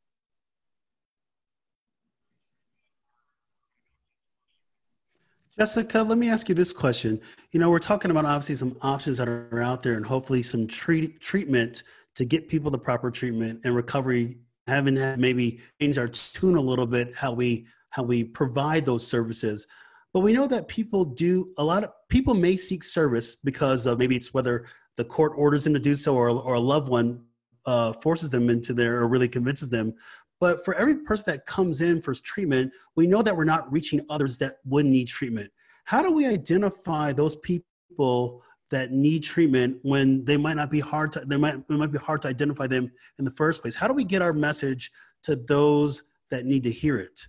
[5.58, 7.20] Jessica, let me ask you this question.
[7.52, 10.66] You know, we're talking about obviously some options that are out there and hopefully some
[10.66, 11.82] treat, treatment
[12.14, 14.38] to get people the proper treatment and recovery,
[14.70, 19.66] having maybe change our tune a little bit, how we how we provide those services.
[20.12, 23.98] But we know that people do a lot of people may seek service because of
[23.98, 27.24] maybe it's whether the court orders them to do so or, or a loved one
[27.66, 29.94] uh, forces them into there or really convinces them.
[30.40, 34.00] But for every person that comes in for treatment, we know that we're not reaching
[34.08, 35.50] others that would need treatment.
[35.84, 41.12] How do we identify those people that need treatment when they might not be hard
[41.12, 43.74] to they might it might be hard to identify them in the first place?
[43.74, 44.90] How do we get our message
[45.24, 47.26] to those that need to hear it?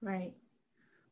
[0.00, 0.32] Right.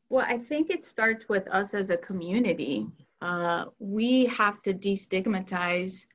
[0.09, 2.87] Well, I think it starts with us as a community.
[3.21, 6.05] Uh, we have to destigmatize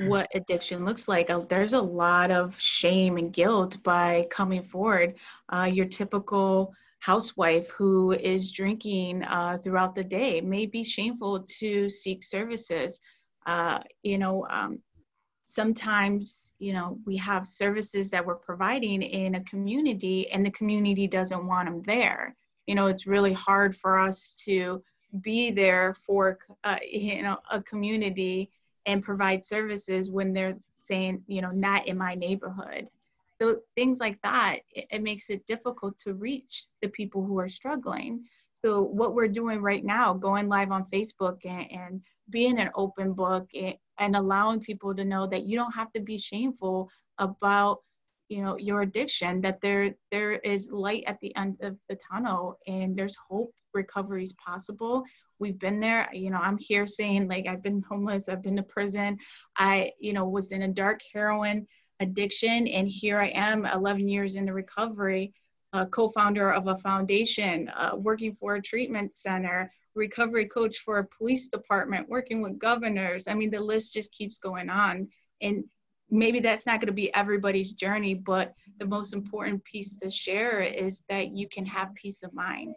[0.00, 1.30] what addiction looks like.
[1.30, 5.14] Uh, there's a lot of shame and guilt by coming forward.
[5.48, 11.88] Uh, your typical housewife who is drinking uh, throughout the day may be shameful to
[11.88, 13.00] seek services.
[13.46, 14.80] Uh, you know, um,
[15.44, 21.06] sometimes, you know, we have services that we're providing in a community and the community
[21.06, 22.36] doesn't want them there.
[22.66, 24.82] You know, it's really hard for us to
[25.22, 28.50] be there for, uh, you know, a community
[28.84, 32.88] and provide services when they're saying, you know, not in my neighborhood.
[33.40, 37.48] So things like that, it, it makes it difficult to reach the people who are
[37.48, 38.24] struggling.
[38.54, 43.12] So what we're doing right now, going live on Facebook and, and being an open
[43.12, 47.78] book and, and allowing people to know that you don't have to be shameful about
[48.28, 52.58] you know your addiction that there there is light at the end of the tunnel
[52.66, 55.02] and there's hope recovery is possible
[55.38, 58.62] we've been there you know i'm here saying like i've been homeless i've been to
[58.62, 59.16] prison
[59.56, 61.66] i you know was in a dark heroin
[62.00, 65.32] addiction and here i am 11 years into recovery
[65.74, 71.06] a co-founder of a foundation uh, working for a treatment center recovery coach for a
[71.06, 73.28] police department working with governors.
[73.28, 75.08] I mean the list just keeps going on.
[75.42, 75.64] And
[76.10, 80.62] maybe that's not going to be everybody's journey but the most important piece to share
[80.62, 82.74] is that you can have peace of mind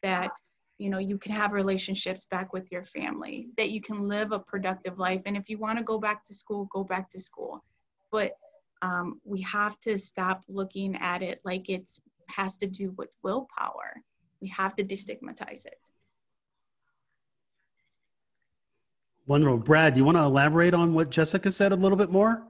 [0.00, 0.30] that
[0.78, 4.38] you know you can have relationships back with your family that you can live a
[4.38, 5.22] productive life.
[5.26, 7.64] And if you want to go back to school go back to school.
[8.12, 8.32] But
[8.82, 11.88] um, we have to stop looking at it like it
[12.28, 14.02] has to do with willpower
[14.40, 15.80] we have to destigmatize it
[19.26, 22.42] wonderful brad do you want to elaborate on what jessica said a little bit more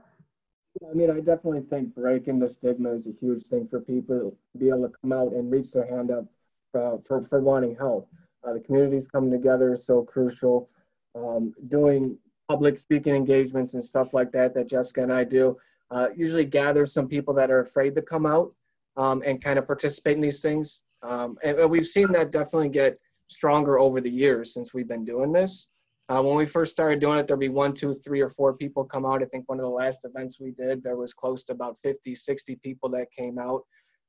[0.89, 4.57] I mean, I definitely think breaking the stigma is a huge thing for people to
[4.57, 6.25] be able to come out and reach their hand up
[6.73, 8.07] uh, for, for wanting help.
[8.43, 10.69] Uh, the communities coming together is so crucial.
[11.15, 12.17] Um, doing
[12.47, 15.57] public speaking engagements and stuff like that that Jessica and I do
[15.91, 18.53] uh, usually gather some people that are afraid to come out
[18.97, 20.81] um, and kind of participate in these things.
[21.01, 25.05] Um, and, and, we've seen that definitely get stronger over the years since we've been
[25.05, 25.67] doing this.
[26.09, 28.83] Uh, when we first started doing it, there'd be one, two, three, or four people
[28.83, 29.21] come out.
[29.21, 32.15] I think one of the last events we did, there was close to about 50,
[32.15, 33.61] 60 people that came out.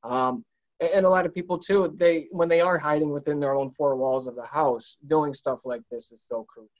[0.03, 0.45] Um,
[0.81, 3.97] and a lot of people too they when they are hiding within their own four
[3.97, 6.80] walls of the house doing stuff like this is so crucial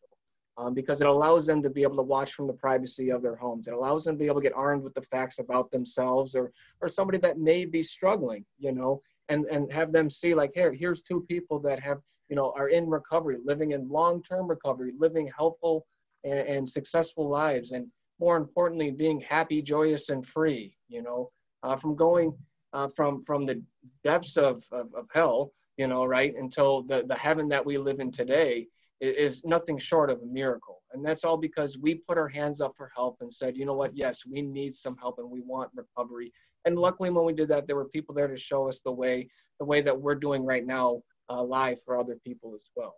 [0.61, 3.37] um, because it allows them to be able to watch from the privacy of their
[3.37, 6.35] homes it allows them to be able to get armed with the facts about themselves
[6.35, 10.51] or or somebody that may be struggling you know and and have them see like
[10.55, 11.99] here here's two people that have
[12.29, 15.87] you know are in recovery living in long-term recovery living helpful
[16.25, 17.87] and, and successful lives and
[18.21, 20.77] more importantly, being happy, joyous, and free.
[20.89, 21.31] You know,
[21.63, 22.35] uh, from going
[22.73, 23.63] uh, from from the
[24.05, 27.99] depths of, of, of hell, you know, right, until the the heaven that we live
[27.99, 28.69] in today
[29.01, 30.83] is, nothing short of a miracle.
[30.93, 33.75] And that's all because we put our hands up for help and said, you know
[33.75, 36.33] what, yes, we need some help and we want recovery.
[36.65, 39.31] And luckily, when we did that, there were people there to show us the way,
[39.59, 42.97] the way that we're doing right now, uh, live for other people as well.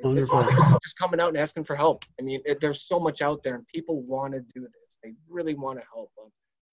[0.00, 0.44] Wonderful.
[0.80, 2.04] Just coming out and asking for help.
[2.20, 4.96] I mean, it, there's so much out there, and people want to do this.
[5.02, 6.30] They really want to help them.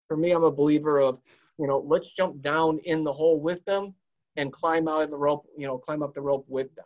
[0.07, 1.19] For me, I'm a believer of,
[1.57, 3.95] you know, let's jump down in the hole with them
[4.35, 5.47] and climb out of the rope.
[5.57, 6.85] You know, climb up the rope with them.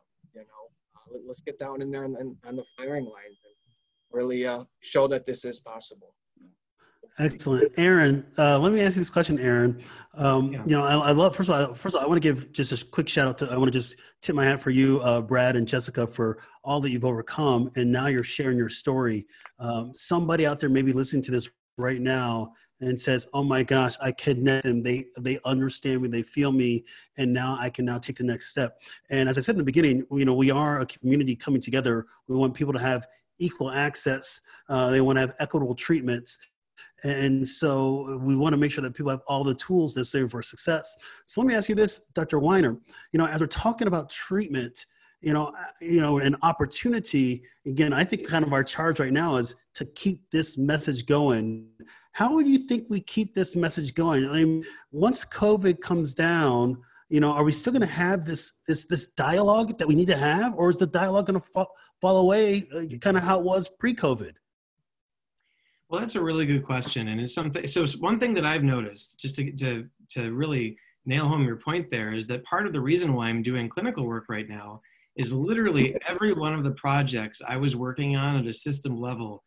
[1.12, 3.56] You know, uh, let's get down in there and, and on the firing line and
[4.12, 6.14] really uh, show that this is possible.
[7.18, 8.26] Excellent, Aaron.
[8.38, 9.82] Uh, let me ask you this question, Aaron.
[10.14, 10.64] Um, yeah.
[10.66, 11.36] You know, I, I, love.
[11.36, 13.38] First of all, first of all, I want to give just a quick shout out
[13.40, 13.52] to.
[13.52, 16.80] I want to just tip my hat for you, uh, Brad and Jessica, for all
[16.80, 19.28] that you've overcome, and now you're sharing your story.
[19.60, 23.64] Um, somebody out there may be listening to this right now and says, "Oh my
[23.64, 24.84] gosh, I connect them.
[24.84, 26.10] They they understand me.
[26.10, 26.86] They feel me,
[27.18, 29.64] and now I can now take the next step." And as I said in the
[29.64, 32.06] beginning, you know, we are a community coming together.
[32.28, 33.08] We want people to have
[33.40, 34.42] equal access.
[34.68, 36.38] Uh, they want to have equitable treatments
[37.04, 40.42] and so we want to make sure that people have all the tools necessary for
[40.42, 40.98] success.
[41.26, 42.40] So let me ask you this, Dr.
[42.40, 42.78] Weiner.
[43.12, 44.86] You know, as we're talking about treatment,
[45.22, 47.44] you know, you know, an opportunity.
[47.66, 51.68] Again, I think kind of our charge right now is to keep this message going.
[52.20, 54.28] How do you think we keep this message going?
[54.28, 58.60] I mean, once COVID comes down, you know, are we still going to have this
[58.68, 61.72] this this dialogue that we need to have, or is the dialogue going to fall,
[62.02, 64.34] fall away, uh, kind of how it was pre-COVID?
[65.88, 67.66] Well, that's a really good question, and it's something.
[67.68, 71.90] So one thing that I've noticed, just to to to really nail home your point
[71.90, 74.82] there, is that part of the reason why I'm doing clinical work right now
[75.16, 79.42] is literally every one of the projects I was working on at a system level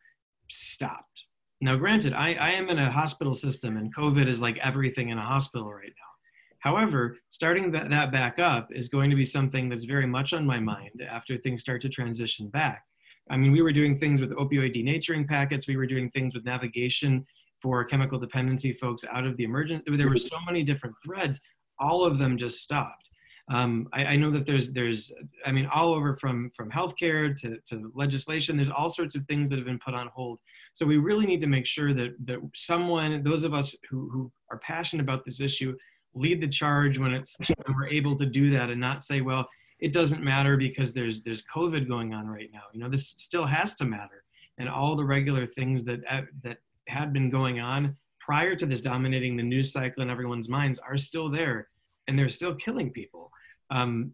[0.49, 1.25] stopped.
[1.63, 5.17] Now, granted, I, I am in a hospital system, and COVID is like everything in
[5.17, 6.11] a hospital right now.
[6.59, 10.45] However, starting that, that back up is going to be something that's very much on
[10.45, 12.83] my mind after things start to transition back.
[13.29, 15.65] I mean, we were doing things with opioid denaturing packets.
[15.65, 17.25] We were doing things with navigation
[17.61, 19.85] for chemical dependency folks out of the emergent.
[19.87, 21.39] There were so many different threads.
[21.79, 23.09] All of them just stopped.
[23.49, 25.13] Um, I, I, know that there's there's
[25.45, 28.55] I mean all over from from healthcare to, to legislation.
[28.55, 30.39] There's all sorts of things that have been put on hold.
[30.73, 34.31] So we really need to make sure that that someone, those of us who who
[34.49, 35.75] are passionate about this issue,
[36.13, 39.47] lead the charge when it's when we're able to do that and not say, well,
[39.79, 42.63] it doesn't matter because there's there's COVID going on right now.
[42.71, 44.23] You know, this still has to matter,
[44.57, 48.79] and all the regular things that uh, that had been going on prior to this
[48.79, 51.67] dominating the news cycle in everyone's minds are still there,
[52.07, 53.31] and they're still killing people.
[53.71, 54.13] Um,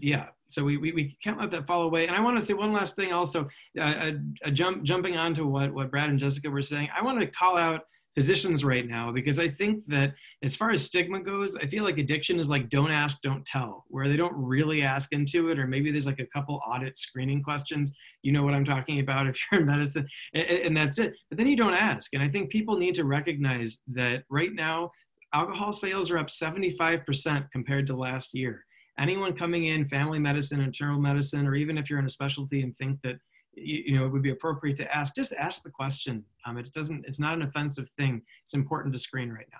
[0.00, 2.06] yeah, so we, we, we can't let that fall away.
[2.06, 3.44] And I want to say one last thing also,
[3.78, 4.12] uh, a,
[4.44, 7.56] a jump, jumping onto what, what Brad and Jessica were saying, I want to call
[7.56, 7.82] out
[8.14, 10.12] physicians right now because I think that
[10.42, 13.84] as far as stigma goes, I feel like addiction is like don't ask, don't tell,
[13.88, 17.42] where they don't really ask into it, or maybe there's like a couple audit screening
[17.42, 17.92] questions.
[18.22, 21.14] You know what I'm talking about if you're in medicine, and, and that's it.
[21.28, 22.12] But then you don't ask.
[22.12, 24.90] And I think people need to recognize that right now,
[25.32, 28.64] alcohol sales are up 75% compared to last year.
[28.98, 32.76] Anyone coming in, family medicine, internal medicine, or even if you're in a specialty and
[32.76, 33.16] think that
[33.54, 36.24] you, you, know, it would be appropriate to ask, just ask the question.
[36.46, 38.22] Um, it doesn't, it's not an offensive thing.
[38.44, 39.58] It's important to screen right now.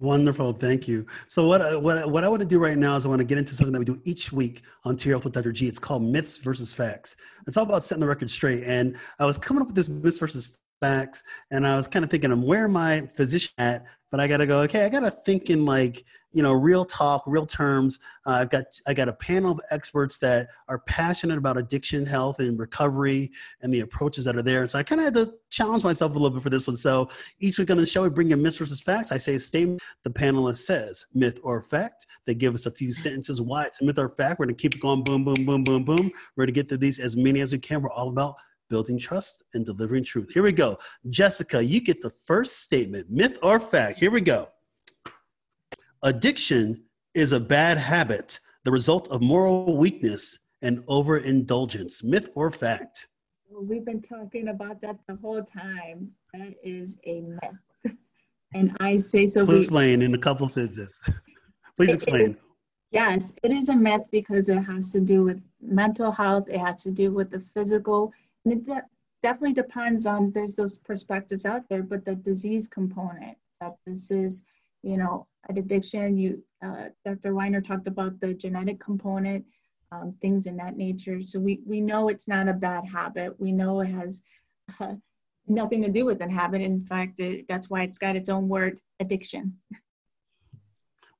[0.00, 1.04] Wonderful, thank you.
[1.26, 3.36] So what what what I want to do right now is I want to get
[3.36, 5.50] into something that we do each week on Tier Health with Dr.
[5.50, 5.66] G.
[5.66, 7.16] It's called Myths versus Facts.
[7.48, 8.62] It's all about setting the record straight.
[8.62, 12.10] And I was coming up with this myths versus facts, and I was kind of
[12.10, 13.84] thinking, I'm where my physician at?
[14.10, 14.60] But I got to go.
[14.60, 17.98] Okay, I got to think in like you know real talk real terms.
[18.26, 22.38] Uh, i've got i got a panel of experts that are passionate about addiction health
[22.38, 23.30] and recovery
[23.62, 24.62] and the approaches that are there.
[24.62, 26.76] And so i kind of had to challenge myself a little bit for this one.
[26.76, 27.08] So
[27.40, 29.10] each week on the show we bring in myths versus facts.
[29.12, 32.06] I say a statement the panelist says myth or fact?
[32.26, 34.38] They give us a few sentences why it's a myth or fact.
[34.38, 36.10] We're to keep it going boom boom boom boom boom.
[36.36, 37.80] We're to get to these as many as we can.
[37.80, 38.36] We're all about
[38.68, 40.78] building trust and delivering truth here we go
[41.10, 44.48] jessica you get the first statement myth or fact here we go
[46.04, 52.04] Addiction is a bad habit, the result of moral weakness and overindulgence.
[52.04, 53.08] Myth or fact?
[53.50, 56.12] We've been talking about that the whole time.
[56.34, 57.58] That is a myth.
[58.54, 59.44] And I say so.
[59.44, 60.98] Please explain in a couple sentences.
[61.76, 62.34] Please explain.
[62.90, 66.82] yes, it is a myth because it has to do with mental health, it has
[66.84, 68.10] to do with the physical,
[68.44, 68.82] and it de-
[69.22, 74.44] definitely depends on there's those perspectives out there, but the disease component that this is,
[74.82, 76.16] you know, an addiction.
[76.16, 77.34] You, uh, Dr.
[77.34, 79.44] Weiner talked about the genetic component,
[79.90, 81.20] um, things in that nature.
[81.20, 83.38] So we, we know it's not a bad habit.
[83.40, 84.22] We know it has
[84.80, 84.94] uh,
[85.46, 86.62] nothing to do with a habit.
[86.62, 89.56] In fact, it, that's why it's got its own word, addiction.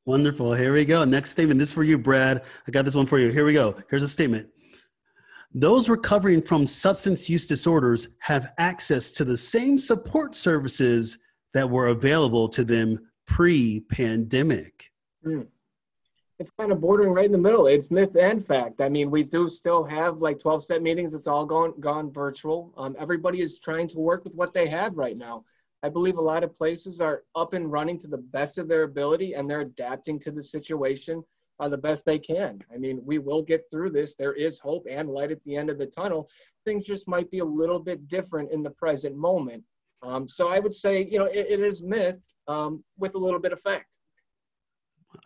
[0.05, 0.55] Wonderful.
[0.55, 1.05] Here we go.
[1.05, 1.59] Next statement.
[1.59, 2.43] This is for you, Brad.
[2.67, 3.31] I got this one for you.
[3.31, 3.77] Here we go.
[3.91, 4.49] Here's a statement.
[5.55, 11.19] Those recovering from substance use disorders have access to the same support services
[11.55, 14.91] that were available to them pre pandemic.
[15.25, 15.43] Hmm.
[16.39, 17.67] It's kind of bordering right in the middle.
[17.67, 18.81] It's myth and fact.
[18.81, 21.13] I mean, we do still have like 12 step meetings.
[21.15, 22.73] It's all gone, gone virtual.
[22.77, 25.45] Um, everybody is trying to work with what they have right now.
[25.83, 28.85] I believe a lot of places are up and running to the best of their
[28.85, 31.25] ability and they're adapting to the situation
[31.61, 32.61] uh, the best they can.
[32.73, 34.15] I mean, we will get through this.
[34.19, 36.29] There is hope and light at the end of the tunnel.
[36.65, 39.63] Things just might be a little bit different in the present moment.
[40.03, 43.41] Um, so I would say, you know, it, it is myth um, with a little
[43.41, 43.87] bit of fact.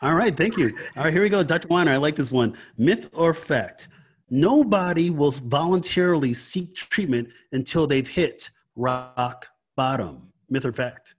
[0.00, 0.76] All right, thank you.
[0.96, 1.42] All right, here we go.
[1.42, 1.68] Dr.
[1.68, 2.56] Weiner, I like this one.
[2.78, 3.88] Myth or fact?
[4.30, 10.32] Nobody will voluntarily seek treatment until they've hit rock bottom.
[10.48, 11.14] Myth or fact?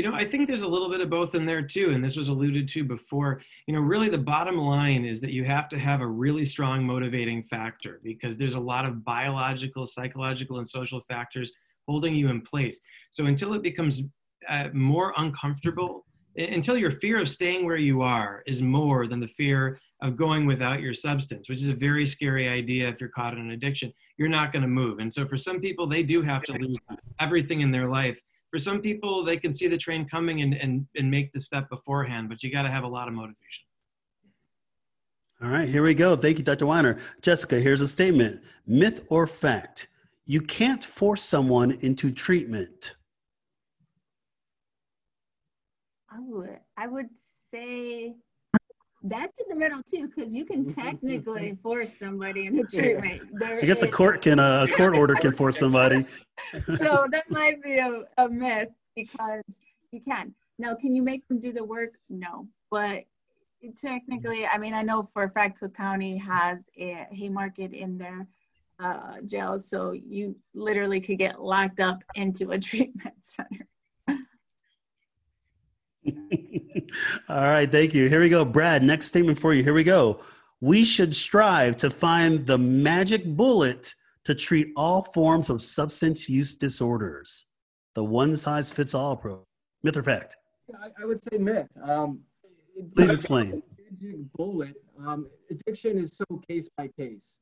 [0.00, 2.16] You know, I think there's a little bit of both in there too, and this
[2.16, 3.42] was alluded to before.
[3.66, 6.82] You know, really the bottom line is that you have to have a really strong
[6.86, 11.52] motivating factor because there's a lot of biological, psychological, and social factors
[11.86, 12.80] holding you in place.
[13.10, 14.00] So until it becomes
[14.48, 19.28] uh, more uncomfortable, until your fear of staying where you are is more than the
[19.28, 23.34] fear of going without your substance, which is a very scary idea if you're caught
[23.34, 24.98] in an addiction, you're not going to move.
[24.98, 26.78] And so for some people, they do have to lose
[27.20, 28.18] everything in their life
[28.50, 31.68] for some people, they can see the train coming and, and, and make the step
[31.70, 33.64] beforehand, but you got to have a lot of motivation.
[35.42, 36.16] All right, here we go.
[36.16, 36.66] Thank you, Dr.
[36.66, 36.98] Weiner.
[37.22, 39.88] Jessica, here's a statement Myth or fact?
[40.26, 42.94] You can't force someone into treatment.
[46.10, 47.08] I would, I would
[47.50, 48.16] say
[49.02, 53.22] that's in the middle too, because you can technically force somebody into treatment.
[53.32, 56.04] There I guess the court can, uh, a court order can force somebody.
[56.76, 59.42] so that might be a, a myth because
[59.90, 60.34] you can.
[60.58, 61.94] Now, can you make them do the work?
[62.10, 63.04] No, but
[63.76, 68.26] technically, I mean, I know for a fact Cook County has a Haymarket in their
[68.78, 73.66] uh, jail, so you literally could get locked up into a treatment center.
[77.28, 78.08] All right, thank you.
[78.08, 78.44] Here we go.
[78.44, 79.62] Brad, next statement for you.
[79.62, 80.20] Here we go.
[80.60, 83.94] We should strive to find the magic bullet
[84.24, 87.46] to treat all forms of substance use disorders.
[87.94, 89.44] The one size fits all approach.
[89.82, 90.36] Myth or fact?
[90.80, 91.68] I, I would say myth.
[91.82, 92.20] Um,
[92.94, 93.62] Please explain.
[94.00, 94.74] Magic bullet.
[95.04, 97.38] Um, addiction is so case by case.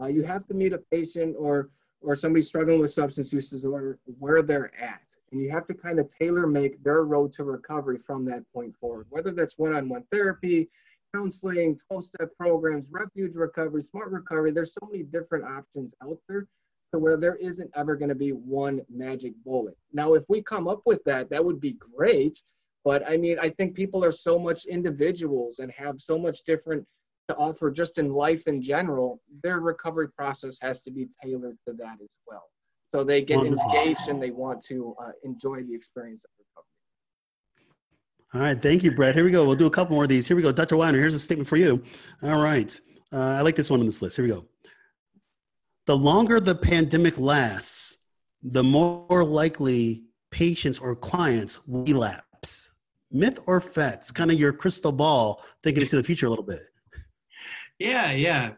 [0.00, 1.70] Uh, you have to meet a patient or
[2.02, 5.98] or somebody struggling with substance use disorder where they're at and you have to kind
[5.98, 10.68] of tailor make their road to recovery from that point forward whether that's one-on-one therapy
[11.14, 14.50] counseling 12-step programs refuge recovery smart recovery.
[14.50, 16.48] There's so many different options out there
[16.92, 19.76] to where there isn't ever going to be one magic bullet.
[19.92, 22.40] Now if we come up with that that would be great
[22.84, 26.86] but i mean i think people are so much individuals and have so much different
[27.28, 31.74] to offer just in life in general their recovery process has to be tailored to
[31.74, 32.44] that as well
[32.92, 33.70] so they get Wonderful.
[33.70, 36.66] engaged and they want to uh, enjoy the experience of recovery.
[38.34, 39.14] All right, thank you, Brett.
[39.14, 39.44] Here we go.
[39.44, 40.26] We'll do a couple more of these.
[40.26, 40.76] Here we go, Dr.
[40.76, 40.98] Weiner.
[40.98, 41.82] Here's a statement for you.
[42.22, 42.78] All right,
[43.12, 44.16] uh, I like this one on this list.
[44.16, 44.46] Here we go.
[45.86, 48.04] The longer the pandemic lasts,
[48.42, 52.72] the more likely patients or clients will relapse.
[53.12, 54.02] Myth or fact?
[54.02, 56.62] It's kind of your crystal ball, thinking into the future a little bit.
[57.78, 58.52] Yeah, yeah.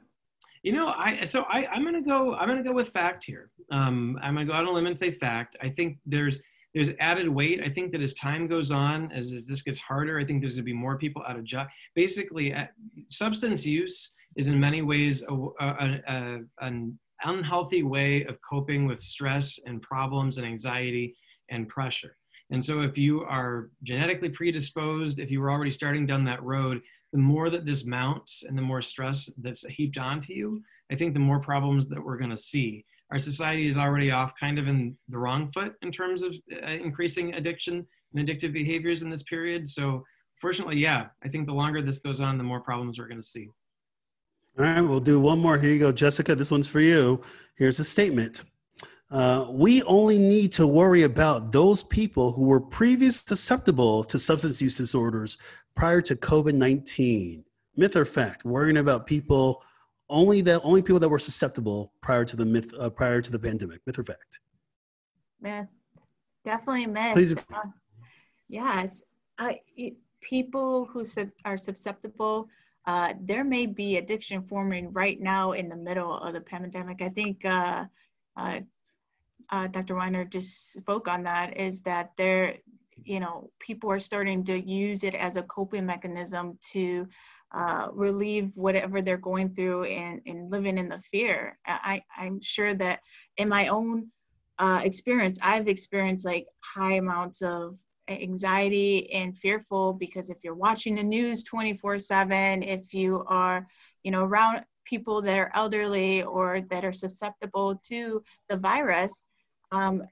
[0.63, 3.51] You know, I so I I'm gonna go I'm gonna go with fact here.
[3.71, 5.57] Um, I'm gonna go out on a limb and say fact.
[5.63, 6.41] I think there's
[6.75, 7.61] there's added weight.
[7.65, 10.55] I think that as time goes on, as, as this gets harder, I think there's
[10.55, 11.69] gonna be more people out of job.
[11.95, 12.67] Basically, uh,
[13.09, 19.01] substance use is in many ways a, a, a, an unhealthy way of coping with
[19.01, 21.17] stress and problems and anxiety
[21.51, 22.17] and pressure.
[22.51, 26.81] And so, if you are genetically predisposed, if you were already starting down that road,
[27.13, 31.15] the more that this mounts and the more stress that's heaped onto you, I think
[31.15, 32.85] the more problems that we're going to see.
[33.11, 36.67] Our society is already off kind of in the wrong foot in terms of uh,
[36.67, 39.69] increasing addiction and addictive behaviors in this period.
[39.69, 40.05] So,
[40.37, 43.27] fortunately, yeah, I think the longer this goes on, the more problems we're going to
[43.27, 43.49] see.
[44.59, 45.57] All right, we'll do one more.
[45.57, 46.35] Here you go, Jessica.
[46.35, 47.23] This one's for you.
[47.57, 48.43] Here's a statement.
[49.11, 54.61] Uh, we only need to worry about those people who were previously susceptible to substance
[54.61, 55.39] use disorders
[55.79, 57.45] prior to COVID 19?
[57.77, 58.45] Myth or fact?
[58.45, 59.63] Worrying about people
[60.11, 63.39] only the only people that were susceptible prior to the myth uh, prior to the
[63.39, 63.81] pandemic.
[63.87, 64.41] Myth or fact?
[65.41, 65.69] Myth.
[66.45, 67.13] Definitely myth.
[67.13, 67.33] Please.
[67.55, 67.63] Uh,
[68.49, 69.03] yes.
[69.39, 72.49] I, it, people who su- are susceptible,
[72.87, 77.03] uh, there may be addiction forming right now in the middle of the pandemic.
[77.03, 77.85] I think uh,
[78.37, 78.61] uh,
[79.51, 79.95] uh, Dr.
[79.95, 82.57] Weiner just spoke on that is that there,
[83.05, 87.07] you know, people are starting to use it as a coping mechanism to
[87.53, 91.59] uh, relieve whatever they're going through and, and living in the fear.
[91.67, 93.01] I, I'm sure that
[93.39, 94.09] in my own
[94.59, 97.79] uh, experience, I've experienced like high amounts of
[98.09, 103.67] anxiety and fearful because if you're watching the news 24 7 if you are
[104.03, 109.27] you know around people that are elderly or that are susceptible to the virus
[109.73, 110.03] um,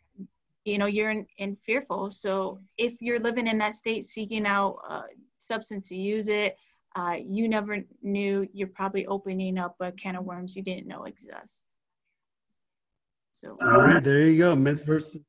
[0.66, 2.10] you know you're in, in, fearful.
[2.10, 5.02] So if you're living in that state seeking out uh,
[5.38, 6.56] substance to use it
[6.96, 11.04] uh, you never knew you're probably opening up a can of worms you didn't know
[11.04, 11.64] exist.
[13.32, 14.56] So all right there you go.
[14.56, 15.20] Myth versus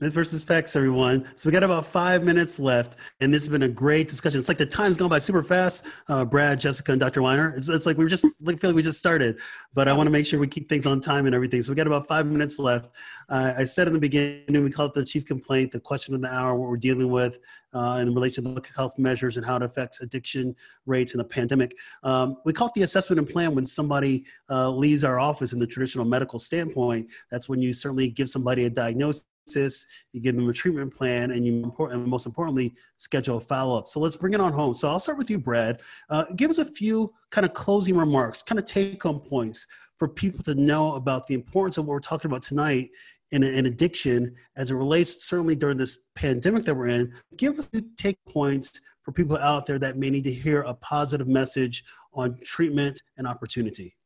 [0.00, 1.26] Myth versus facts, everyone.
[1.34, 4.38] So we got about five minutes left, and this has been a great discussion.
[4.38, 5.86] It's like the time's gone by super fast.
[6.06, 7.20] Uh, Brad, Jessica, and Dr.
[7.20, 7.52] Weiner.
[7.56, 9.40] It's, it's like we were just like feel like we just started,
[9.74, 11.62] but I want to make sure we keep things on time and everything.
[11.62, 12.90] So we got about five minutes left.
[13.28, 16.20] Uh, I said in the beginning, we call it the chief complaint, the question of
[16.20, 17.40] the hour, what we're dealing with
[17.74, 20.54] uh, in relation to health measures and how it affects addiction
[20.86, 21.74] rates in the pandemic.
[22.04, 25.58] Um, we call it the assessment and plan when somebody uh, leaves our office in
[25.58, 27.08] the traditional medical standpoint.
[27.32, 29.24] That's when you certainly give somebody a diagnosis
[29.56, 31.72] you give them a treatment plan, and you
[32.06, 33.88] most importantly schedule a follow up.
[33.88, 34.74] So let's bring it on home.
[34.74, 35.80] So I'll start with you, Brad.
[36.10, 40.08] Uh, give us a few kind of closing remarks, kind of take home points for
[40.08, 42.90] people to know about the importance of what we're talking about tonight
[43.32, 47.12] in, in addiction as it relates certainly during this pandemic that we're in.
[47.36, 51.28] Give us take points for people out there that may need to hear a positive
[51.28, 51.84] message
[52.14, 53.96] on treatment and opportunity.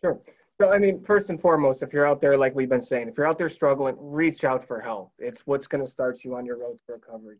[0.00, 0.20] Sure.
[0.60, 3.16] So, I mean, first and foremost, if you're out there, like we've been saying, if
[3.16, 5.10] you're out there struggling, reach out for help.
[5.18, 7.38] It's what's going to start you on your road to recovery.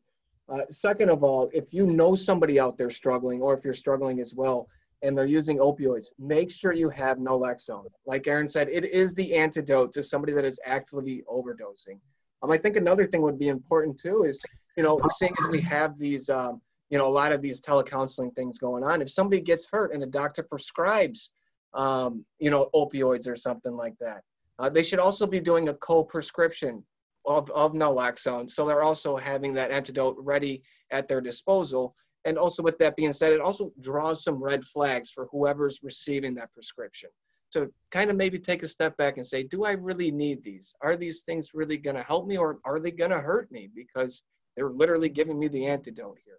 [0.48, 4.20] Uh, second of all, if you know somebody out there struggling, or if you're struggling
[4.20, 4.68] as well,
[5.02, 7.84] and they're using opioids, make sure you have naloxone.
[8.06, 11.98] Like Aaron said, it is the antidote to somebody that is actively overdosing.
[12.42, 14.40] Um, I think another thing would be important too is,
[14.78, 18.34] you know, seeing as we have these, um, you know, a lot of these telecounseling
[18.34, 21.30] things going on, if somebody gets hurt and a doctor prescribes
[21.74, 24.22] um, you know, opioids or something like that.
[24.58, 26.82] Uh, they should also be doing a co-prescription
[27.26, 28.50] of, of naloxone.
[28.50, 31.94] So they're also having that antidote ready at their disposal.
[32.24, 36.34] And also with that being said, it also draws some red flags for whoever's receiving
[36.34, 37.10] that prescription.
[37.52, 40.72] To kind of maybe take a step back and say, do I really need these?
[40.82, 43.68] Are these things really going to help me or are they going to hurt me?
[43.74, 44.22] Because
[44.56, 46.38] they're literally giving me the antidote here.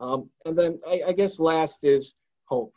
[0.00, 2.14] Um, and then I, I guess last is
[2.44, 2.74] hope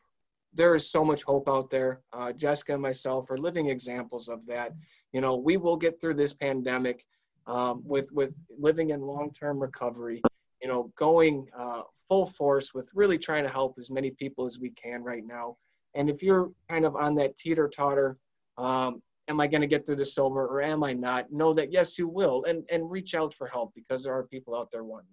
[0.55, 2.01] there is so much hope out there.
[2.13, 4.73] Uh, Jessica and myself are living examples of that.
[5.13, 7.05] You know, we will get through this pandemic
[7.45, 10.21] um, with with living in long-term recovery.
[10.61, 14.57] You know, going uh, full force with really trying to help as many people as
[14.59, 15.57] we can right now.
[15.93, 18.17] And if you're kind of on that teeter totter,
[18.57, 21.31] um, am I going to get through this sober or am I not?
[21.31, 24.55] Know that yes, you will, and and reach out for help because there are people
[24.55, 25.11] out there wanting.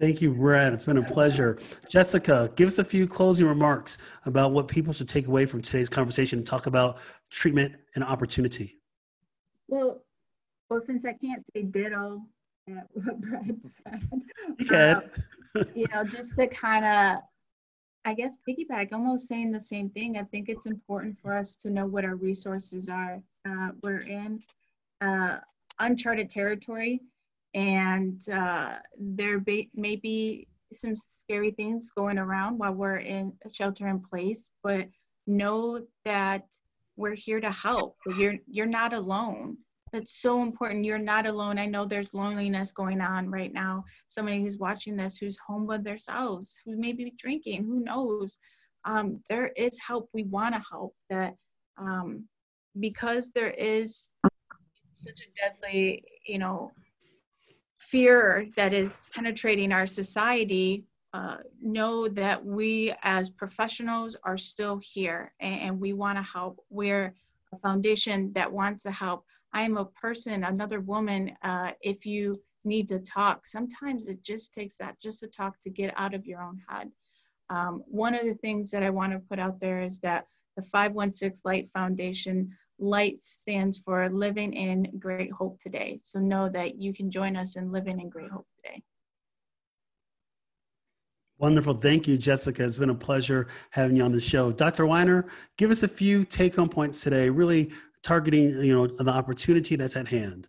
[0.00, 0.72] Thank you, Brad.
[0.72, 1.58] It's been a pleasure.
[1.90, 5.90] Jessica, give us a few closing remarks about what people should take away from today's
[5.90, 6.96] conversation and talk about
[7.28, 8.78] treatment and opportunity.
[9.68, 10.02] Well,
[10.70, 12.22] well, since I can't say ditto
[12.66, 14.08] at what Brad said,
[14.58, 14.96] you can.
[15.54, 17.22] Um, you know, just to kind of,
[18.06, 20.16] I guess, piggyback, almost saying the same thing.
[20.16, 23.20] I think it's important for us to know what our resources are.
[23.46, 24.42] Uh, we're in
[25.02, 25.40] uh,
[25.78, 27.02] uncharted territory
[27.54, 33.88] and uh, there be, may be some scary things going around while we're in shelter
[33.88, 34.86] in place but
[35.26, 36.44] know that
[36.96, 39.56] we're here to help you're you're not alone.
[39.92, 40.84] That's so important.
[40.84, 41.58] You're not alone.
[41.58, 43.84] I know there's loneliness going on right now.
[44.06, 48.38] Somebody who's watching this who's home with themselves who may be drinking who knows?
[48.84, 50.08] Um, there is help.
[50.12, 51.34] We want to help that
[51.76, 52.24] um,
[52.78, 54.10] because there is
[54.92, 56.70] such a deadly you know
[57.80, 65.32] fear that is penetrating our society uh, know that we as professionals are still here
[65.40, 66.60] and, and we want to help.
[66.68, 67.14] We're
[67.52, 69.24] a foundation that wants to help.
[69.52, 71.32] I am a person, another woman.
[71.42, 75.70] Uh, if you need to talk, sometimes it just takes that just to talk to
[75.70, 76.92] get out of your own head.
[77.48, 80.26] Um, one of the things that I want to put out there is that
[80.56, 85.98] the 516 Light Foundation Light stands for Living in Great Hope Today.
[86.02, 88.82] So know that you can join us in Living in Great Hope Today.
[91.38, 91.74] Wonderful.
[91.74, 92.64] Thank you, Jessica.
[92.64, 94.52] It's been a pleasure having you on the show.
[94.52, 94.86] Dr.
[94.86, 95.26] Weiner,
[95.56, 97.70] give us a few take home points today, really
[98.02, 100.48] targeting you know the opportunity that's at hand.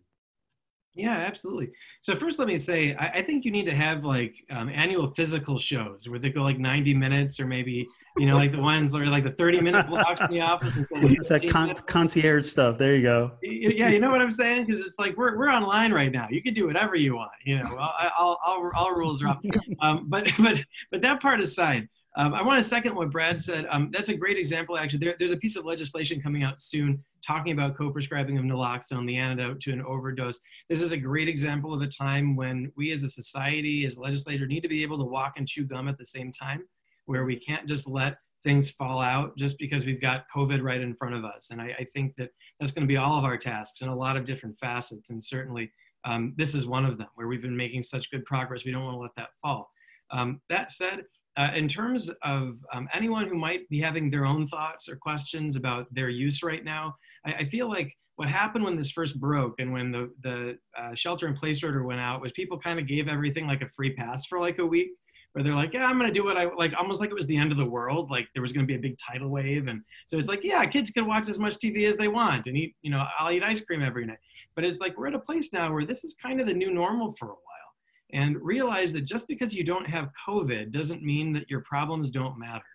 [0.93, 1.71] Yeah, absolutely.
[2.01, 5.13] So first, let me say, I, I think you need to have like um, annual
[5.13, 7.87] physical shows where they go like 90 minutes or maybe,
[8.17, 10.77] you know, like the ones where like the 30 minute blocks in the office.
[10.77, 12.77] It's that con- concierge stuff.
[12.77, 13.31] There you go.
[13.41, 14.65] Yeah, you know what I'm saying?
[14.65, 16.27] Because it's like we're, we're online right now.
[16.29, 17.31] You can do whatever you want.
[17.45, 19.41] You know, all, all, all, all rules are up.
[19.81, 20.57] Um, but but
[20.91, 23.65] but that part aside, um, I want to second what Brad said.
[23.69, 24.99] Um, that's a great example, actually.
[24.99, 29.15] There, there's a piece of legislation coming out soon talking about co-prescribing of naloxone, the
[29.15, 30.39] antidote to an overdose.
[30.69, 34.49] This is a great example of a time when we as a society, as legislators,
[34.49, 36.63] need to be able to walk and chew gum at the same time,
[37.11, 40.95] where we can't just let things fall out just because we've got COVID right in
[40.95, 41.51] front of us.
[41.51, 43.95] And I, I think that that's going to be all of our tasks in a
[43.95, 45.09] lot of different facets.
[45.09, 45.71] And certainly
[46.05, 48.63] um, this is one of them where we've been making such good progress.
[48.65, 49.69] We don't want to let that fall.
[50.09, 51.01] Um, that said,
[51.37, 55.55] uh, in terms of um, anyone who might be having their own thoughts or questions
[55.57, 56.95] about their use right now,
[57.25, 60.93] I, I feel like what happened when this first broke and when the, the uh,
[60.95, 63.93] shelter in place order went out was people kind of gave everything like a free
[63.93, 64.91] pass for like a week
[65.33, 67.37] where they're like, yeah, I'm to do what I like, almost like it was the
[67.37, 68.11] end of the world.
[68.11, 69.67] Like there was to be a big tidal wave.
[69.67, 72.57] And so it's like, yeah, kids can watch as much TV as they want and
[72.57, 74.19] eat, you know, I'll eat ice cream every night.
[74.55, 76.71] But it's like, we're at a place now where this is kind of the new
[76.71, 77.39] normal for a while
[78.13, 82.37] and realize that just because you don't have COVID doesn't mean that your problems don't
[82.37, 82.65] matter.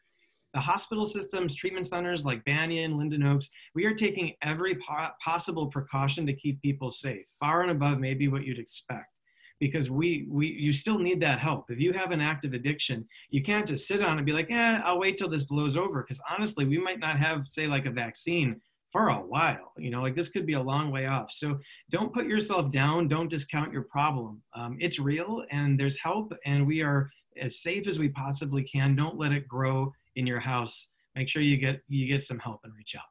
[0.55, 5.67] The hospital systems, treatment centers like Banyan, Linden Oaks, we are taking every po- possible
[5.67, 9.16] precaution to keep people safe, far and above maybe what you'd expect.
[9.59, 11.71] Because we, we, you still need that help.
[11.71, 14.81] If you have an active addiction, you can't just sit on and be like, eh,
[14.85, 16.03] I'll wait till this blows over.
[16.03, 18.61] Because honestly, we might not have, say, like a vaccine
[18.97, 19.73] for a while.
[19.77, 21.31] You know, like this could be a long way off.
[21.31, 21.59] So
[21.91, 23.09] don't put yourself down.
[23.09, 24.43] Don't discount your problem.
[24.55, 28.97] Um, it's real and there's help, and we are as safe as we possibly can.
[28.97, 30.89] Don't let it grow in your house.
[31.15, 33.05] Make sure you get you get some help and reach out.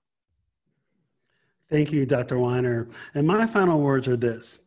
[1.69, 2.39] Thank you, Dr.
[2.39, 2.87] Weiner.
[3.13, 4.64] And my final words are this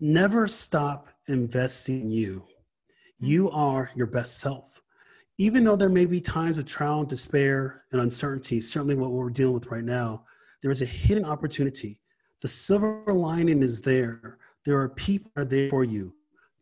[0.00, 2.46] never stop investing in you.
[3.18, 4.80] You are your best self.
[5.36, 9.30] Even though there may be times of trial and despair and uncertainty, certainly what we're
[9.30, 10.24] dealing with right now,
[10.62, 12.00] there is a hidden opportunity.
[12.42, 14.38] The silver lining is there.
[14.64, 16.14] There are people are there for you.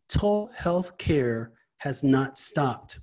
[0.09, 2.99] Total health care has not stopped.